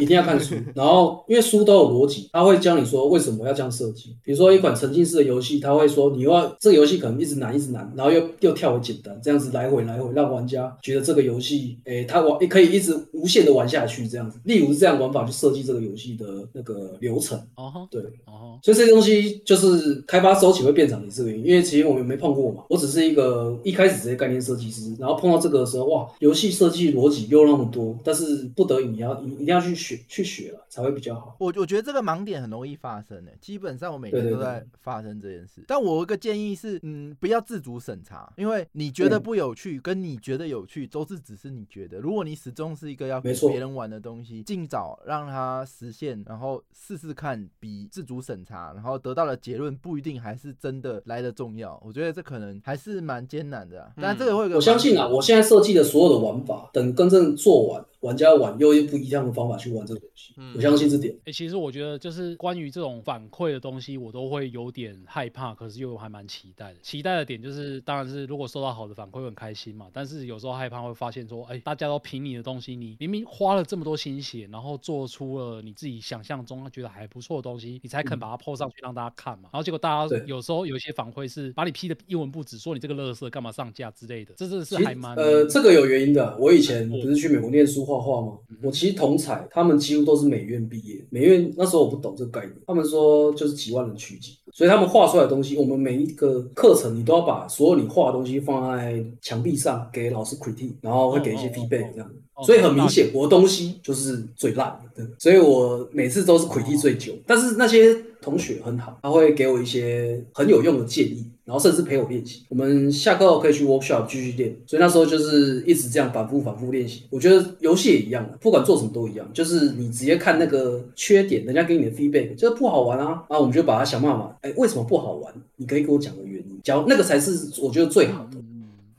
[0.00, 0.56] 一定要看书。
[0.74, 4.16] 然后因为书都有逻辑，他会教你说为什么要这样设计。
[4.24, 14.40] 比如说一款沉浸式的游戏，他会说你要这个游戏可能一直难一直难，然后又又跳回简单，这样子来回来回，让玩家觉得这个游戏，诶，他玩可以一直无限的玩下去这样子。
[14.44, 18.00] 例如是这样玩法去设计这个游戏的那个流程，哦吼，对。
[18.24, 21.44] 哦吼，所以这些东西就是开发周期会变长，也是这个原因。
[21.44, 31.36] 因为其实我们没碰过嘛，我只是一个一开始直接概念设计师，然后碰到这个的时候，哇，游戏设计逻辑又那么多，但是不得已你要你一定要去学去学了才会比较好。
[31.38, 35.62] 我我觉得这个盲点很容易发生诶，基本上我每天都在发生这件事。
[35.66, 41.98] 但我有一个建议是，嗯，不要自主审查，因为你觉得嗯不有趣，跟你觉得有趣都是只是你觉得。
[41.98, 51.80] 如果你始终是一个要给没错别人玩的东西，尽早让它实现，然后试试看，比自主审查，然后得到的结论不一定还是真的来的重要。
[51.84, 53.92] 我觉得这可能还是蛮艰难的、啊。
[53.96, 61.16] 但这个会有个我相信啊，我现在设计的所有的玩法，等真正做完，玩家玩又用不一样的方法去玩这个游戏，嗯我相信这点。
[61.24, 66.80] 哎、其实我觉得就是关于这种反馈的东西，我都会有点害怕，可是又还蛮期待的。
[66.82, 79.48] 期待的点就是，当然是如果收到好的反馈会很开心嘛，但是有时候害怕会发现说，哎、大家都凭你的东西，你明明花了这么多心血，然后做出了你自己想象中觉得还不错的东西，你才肯把它 PO 上去让大家看嘛。
[79.52, 86.36] 然后结果大家有时候有一些反馈是把你批的一文不值，说你这个垃圾干嘛上架之类的，这真的是还蛮呃，这个有原因的。
[86.38, 88.38] 我以前不是去美国念书画画吗？
[88.62, 91.04] 我其实同彩，他们几乎都是美院毕业。
[91.10, 102.10] 美院那时候我不懂这个概念，他们说就是几万人取景，所以他们画出来的东西，我们每一个课程你都要把所有你画的东西放在墙壁上给老师 critique，然后会给一些哦哦哦 feedback 这样。
[102.44, 107.12] 所以很明显，我的东西就是最烂的，所以我每次都是 critique 最久。
[107.26, 112.42] 但是那些同学很好，他会给我一些很有用的建议，然后甚至陪我练习。
[112.48, 114.56] 我们下课后可以去 workshop 继续练。
[114.66, 117.02] 所以那时候就是一直这样反复反复练习。
[117.10, 125.32] 我觉得游戏也一样，不管做什么都一样，就是你直接看那个缺点，人家给你的 feedback 就是不好玩啊，然后我们就把它想办法，哎，为什么不好玩？
[125.56, 128.38] 你可以给我讲个原因，假如那个才是我觉得最好的。
[128.38, 128.50] 嗯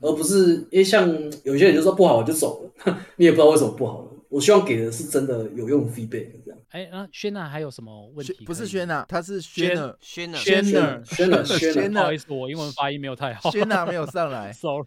[0.02, 1.10] 而不是因为像
[1.42, 4.06] 有些人就说不好玩就走了， 你也不知道为什么不好玩。
[4.28, 6.58] 我希望给的是真的有用的 feedback 这样。
[6.76, 8.44] 哎，那轩娜还有什么问题？
[8.44, 10.38] 不是轩娜，他是轩娜，轩呢？
[10.38, 13.50] 轩娜，轩娜，轩轩娜不好意思，我英文发音没有太好。
[13.50, 14.86] 轩娜没有上来，， sorry。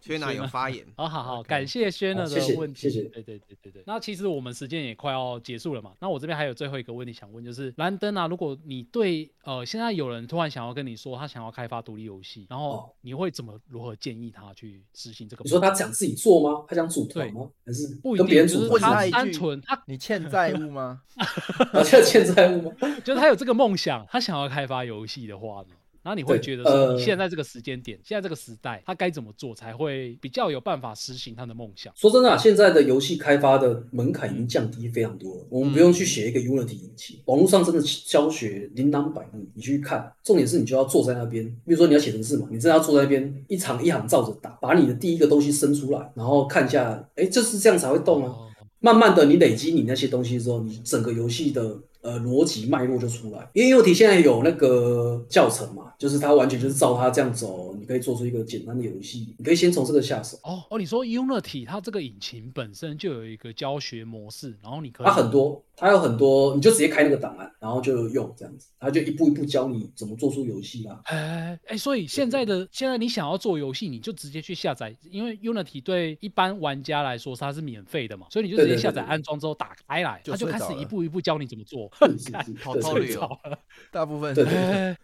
[0.00, 0.84] 轩娜有发言。
[0.96, 2.80] 好好好，感谢轩娜的问题。
[2.80, 3.84] 谢谢对对对对对。
[3.86, 5.92] 那其实我们时间也快要结束了嘛。
[6.00, 15.44] 那我这边还有最后一个问题想问，就是兰登啊，如果你对呃现在有人突然想要跟你说他想要开发独立游戏，然后哦你会怎么如何建议他去执行这个？
[15.44, 16.64] 你说他想自己做吗？
[16.66, 17.48] 他想组团吗？
[17.64, 19.10] 还是不一跟别定，就是人组团？
[19.10, 20.79] 他单纯他你欠债务吗？
[21.72, 22.72] 好像欠债务吗？
[23.04, 25.74] 就是他有这个梦想，他想要开发游戏的话呢？
[26.02, 31.92] 然后你会觉得说，呃现在这个时间点，现在这个时代，他该怎么做才会比较有办法实行他的梦想？
[31.94, 35.44] 说真的、啊，现在的游戏开发的门槛已经降低非常多了。
[35.50, 40.10] 我们不用去写一个 Unity 引擎，网络上真的教学琳琅百目，你去看。
[40.24, 48.30] 重点是你就要坐在那边，比如说你要写程式嘛，你真的要坐在那边一行一行照着打，把你的第一个东西生出来，然后看一下，哎，就是这样才会动啊。
[48.30, 48.46] 哦
[48.80, 53.48] 慢慢的，你累积你那些东西之后，你整个游戏的呃逻辑脉络就出来。
[53.52, 59.34] 因为 Unity 现在有那个教程嘛，就是它完全就是照它这样走，你可以做出一个简单的游戏。
[59.36, 60.38] 你可以先从这个下手。
[60.44, 71.00] 哦哦，你说 Unity 它这个引擎本身就有一个教学模式，然后你可以它很多，它有很多，你就直接开那个档案，然后就用这样子，它就一步一步教你怎么做出游戏啦。
[71.04, 81.90] 哎哎，所以现在的现在你想要做游戏，你就直接去下载，因为 Unity 对一般玩家来说它是免费的嘛，所以你就直接下载安装之后打开来，它就开始一步一步教你怎么做。
[81.98, 83.58] 是是是， 好对对透绿哦早了，
[83.90, 84.96] 大部分对对哎，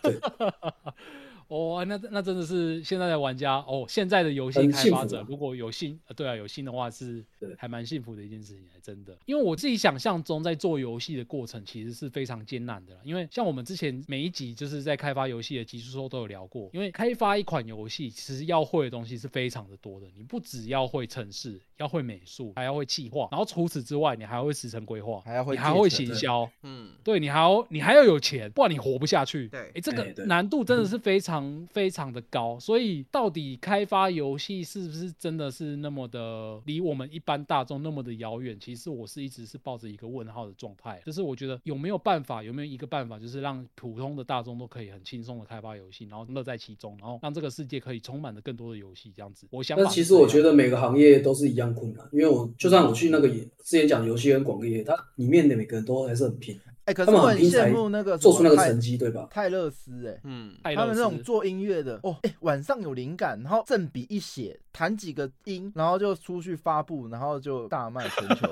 [0.00, 0.20] 对，
[1.50, 7.50] 哦，那那真的是现在的玩家哦，现在的游戏开发者如果有心，呃对啊，有心的话是对。
[7.58, 9.18] 还蛮幸福的一件事情，还真的。
[9.26, 29.48] 因为我自己想象中在做游戏的过程其实是非常艰难的啦，因为像我们之前每一集就是在开发游戏的集数时候都有聊过，因为开发一款游戏其实要会的东西是非常的多的，你不只要会程式，要会美术，还要会企划，然后除此之外，你还会时程规划，还要会你还会行销，嗯，对你还要你还要有钱，不然你活不下去。
[29.48, 29.60] 对。
[29.74, 31.39] 哎，这个难度真的是非常
[31.70, 38.58] 非常的高，所以到底开发游戏是不是真的是那么的离我们一般大众那么的遥远？
[38.58, 49.46] 其实我是一直是抱着一个问号的状态，就是我觉得有没有办法，有没有一个办法，就是让普通的大众都可以很轻松的开发游戏，然后乐在其中，然后让这个世界可以充满着更多的游戏，这样子。
[49.50, 56.58] 我想法但其实我觉得每个行业都是一样困难，因为我就算我去那个也之前讲游戏跟广告业，它里面的每个人都还是很拼，
[56.90, 59.28] 哎，可是他们我很羡慕那个做出那个泰成绩，对吧？
[59.30, 68.50] 泰勒斯，哎，嗯，他们那种做音乐的哦，哎、晚上有灵感，然后正笔一写，弹几个音，然后就出去发布，然后就大卖全球。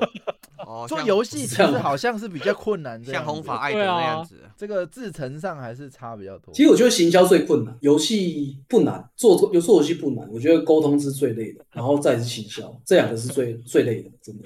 [0.66, 6.53] 哦，做游戏其实好像是比较困难的，像红发艾德那样子，这个制成上还是差比较多。
[6.53, 14.45] 其实我觉得行销最困难，游戏不难，做有做游戏不难，我觉得沟通是最累的，然后再是行销，这两个是最最累的，真的。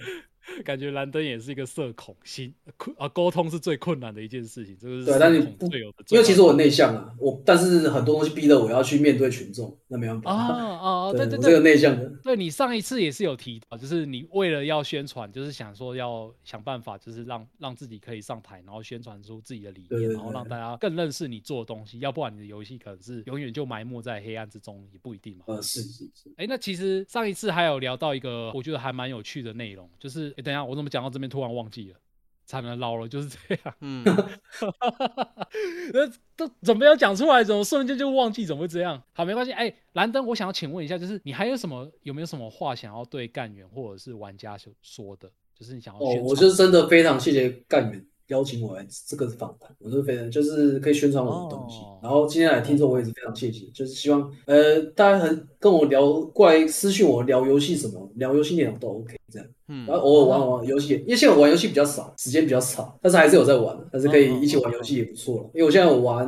[0.65, 5.67] 感觉兰登也是一个社恐，心困啊沟通是最困难的一件事情，这个是对，但是不
[6.09, 10.31] 因为其实我很内向啊，我但是很多东西逼得我要去面对群众，那没办法。
[10.33, 25.45] 啊 啊，对对对这个，内向的，对你上一次也是有提到，就是你为了要宣传，就是想说要想办法，就是让让自己可以上台，然后宣传出自己的理念，然后让大家更认识你做的东西，要不然你的游戏可能是永远就埋没在黑暗之中，也不一定嘛。
[25.47, 31.99] 呃，是是是，哎，那其实上一次还有聊到一个我觉得还蛮有趣的内容，就是哎，等一下我怎么讲到这边突然忘记了，
[32.45, 33.75] 惨了，老了就是这样。
[33.81, 34.05] 嗯，
[35.93, 36.07] 那
[36.37, 38.45] 都准备要讲出来，怎么瞬间就忘记？
[38.45, 39.03] 怎么会这样？
[39.13, 39.53] 好，没关系。
[39.53, 45.31] 哎，蓝灯，我想要请问一下，就是你还有什么有没有什么话想要对干员或者是玩家说说的？
[45.55, 51.77] 就是你想要我就是真的非常谢谢干员邀请我来这个访谈，我是非常就是可以宣传我的东西。
[51.81, 59.49] 哦然后今天来听众我也是非常谢谢，就是希望呃大家很跟我聊过来私信我聊游戏什么，聊游戏内容都 OK 这样。
[59.69, 65.51] 嗯然后偶尔玩玩游戏，因为现在我玩游戏比较少，时间比较少，但是还是有在玩，但是可以一起玩游戏也不错了。
[65.55, 66.27] 因为我现在有玩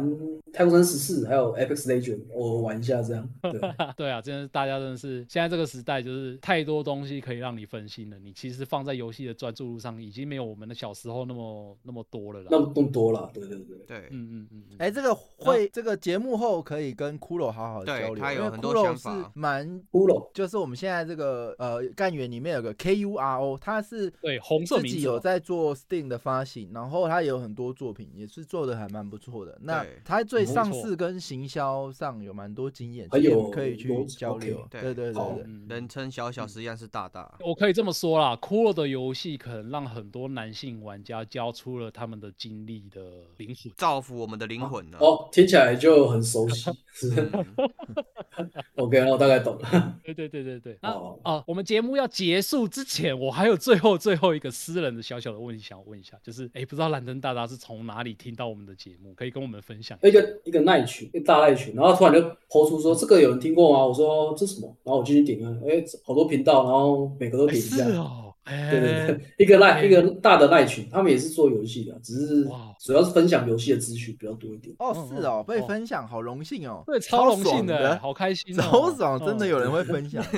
[0.55, 3.29] 太空山十四，还有 Apex Legend，我玩一下这样。
[3.43, 3.61] 对，
[3.97, 8.19] 对啊，真的是大家真的是现在这个时代，就是太多东西可以让你分心了。
[8.21, 12.49] 你其实放在游戏的专注路上，已经没有我们的小时候那么那么多了啦。
[12.51, 13.77] 那么更多了，对对对。
[13.87, 29.59] 对，嗯嗯嗯嗯，哎，这个会这个节目后可以跟骷髅好好交流，他有因为很多想骷髅是法蛮骷髅就是我们现在这个呃干员里面有个 K U R O，他是对红色自己有名字哦在做 Steam 的发行，然后他也有很多作品，也是做的还蛮不错的。
[29.61, 34.67] 那他对上市跟行销上有蛮多经验，还有可以去交流。
[34.71, 35.23] 对对对对
[35.69, 37.37] 人称小小实际上是大大。
[37.41, 43.01] 我可以这么说啦，骷髅的游戏可能让很多男性玩家交出了他们的精力的
[43.37, 43.73] 灵魂。
[43.77, 46.71] 造福我们的灵魂呢、哦，听起来就很熟悉。
[46.93, 47.11] 是
[48.37, 49.99] 嗯 OK，那我大概懂了。
[50.03, 50.79] 对对对对对。
[50.83, 62.21] 那哦啊，我们节目要结束之前，我还有最后最后一个私人的小小的问题想要问一下，就是哎，不知道兰登大大是从哪里听到我们的节目，可以跟我们分享一个一个赖群，一个大赖群，然后突然就
[62.51, 63.87] 抛出说这个有人听过吗？
[63.87, 64.67] 我说这什么？
[64.83, 67.85] 然后我进去点啊，哎，好多频道，然后每个都点一下。
[68.45, 72.47] 哎，对对对，一个赖一个大的赖群，他们也是做游戏的，只是
[72.81, 74.75] 主要是分享游戏的资讯比较多一点。
[74.79, 80.25] 哦嗯是哦，被分享好荣幸哦，对，超荣幸爽的，好开心哦，超爽，真的嗯有人会分享。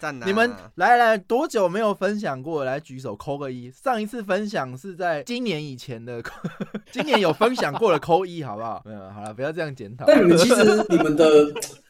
[0.00, 0.26] 赞呐！
[0.26, 2.64] 你们来来多久没有分享过？
[2.64, 3.70] 来举手扣个一。
[3.70, 6.20] 上一次分享是在今年以前的，
[6.90, 8.82] 今年有分享过的扣一，好不好？
[8.86, 10.04] 没有，好了，不要这样检讨。
[10.06, 11.24] 但你们其实你们的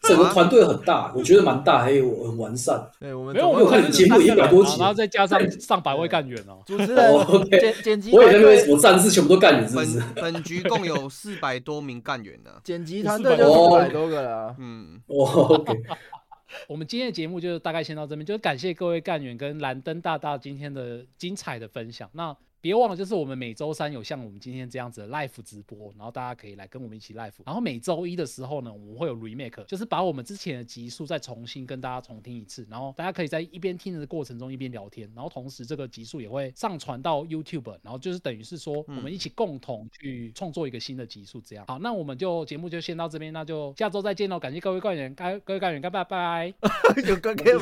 [0.08, 2.90] 整个团队很大，我觉得蛮大，还有很完善。
[2.98, 6.62] 对我们没有，我们可能节目一百多集然后再加上上百位干员哦。
[6.66, 10.02] 主持哦人剪剪辑我以为团队，那边什么战士全部都干员，是不是？
[10.14, 14.56] 本本局共有四百多名干员呢、剪辑团队就四百多个了。
[14.58, 15.72] 嗯，哇，OK，
[16.68, 22.08] 我们今天的节目就大概先到这边，就是感谢各位干员跟蓝灯大大今天的精彩的分享。
[22.12, 27.32] 那别忘了，就是我们每周三有像我们今天这样子的 live 直播，然后大家可以来跟我们一起 live。
[27.44, 41.64] 然后每周一的时候呢，我们会有 remake，就是把我们之前的集数再重新跟大家重听一次，然后大家可以在一边听的过程中一边聊天，然后同时这个集数也会上传到 YouTube，然后就是等于是说我们一起共同去创作一个新的集数，这样。
[41.68, 44.38] 好，那我们就节目就先到这边，那就下周再见喽！
[44.38, 46.52] 感谢各位干员，干各位干员，干拜拜。
[47.06, 47.52] 有个 K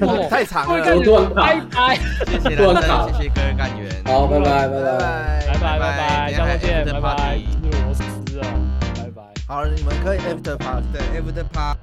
[0.00, 0.84] 哦太长了
[1.34, 1.96] 拜拜。
[2.26, 4.07] 谢谢蓝突然卡灯，谢谢各位干员。
[4.08, 4.98] 好，拜拜，拜拜拜。
[4.98, 5.46] 拜。
[5.46, 8.44] 拜拜拜拜，下周见，拜拜，因为我是我死了，
[8.96, 9.22] 拜拜。
[9.46, 10.86] 好，你们可以 after party。
[10.94, 11.78] 对，After Party。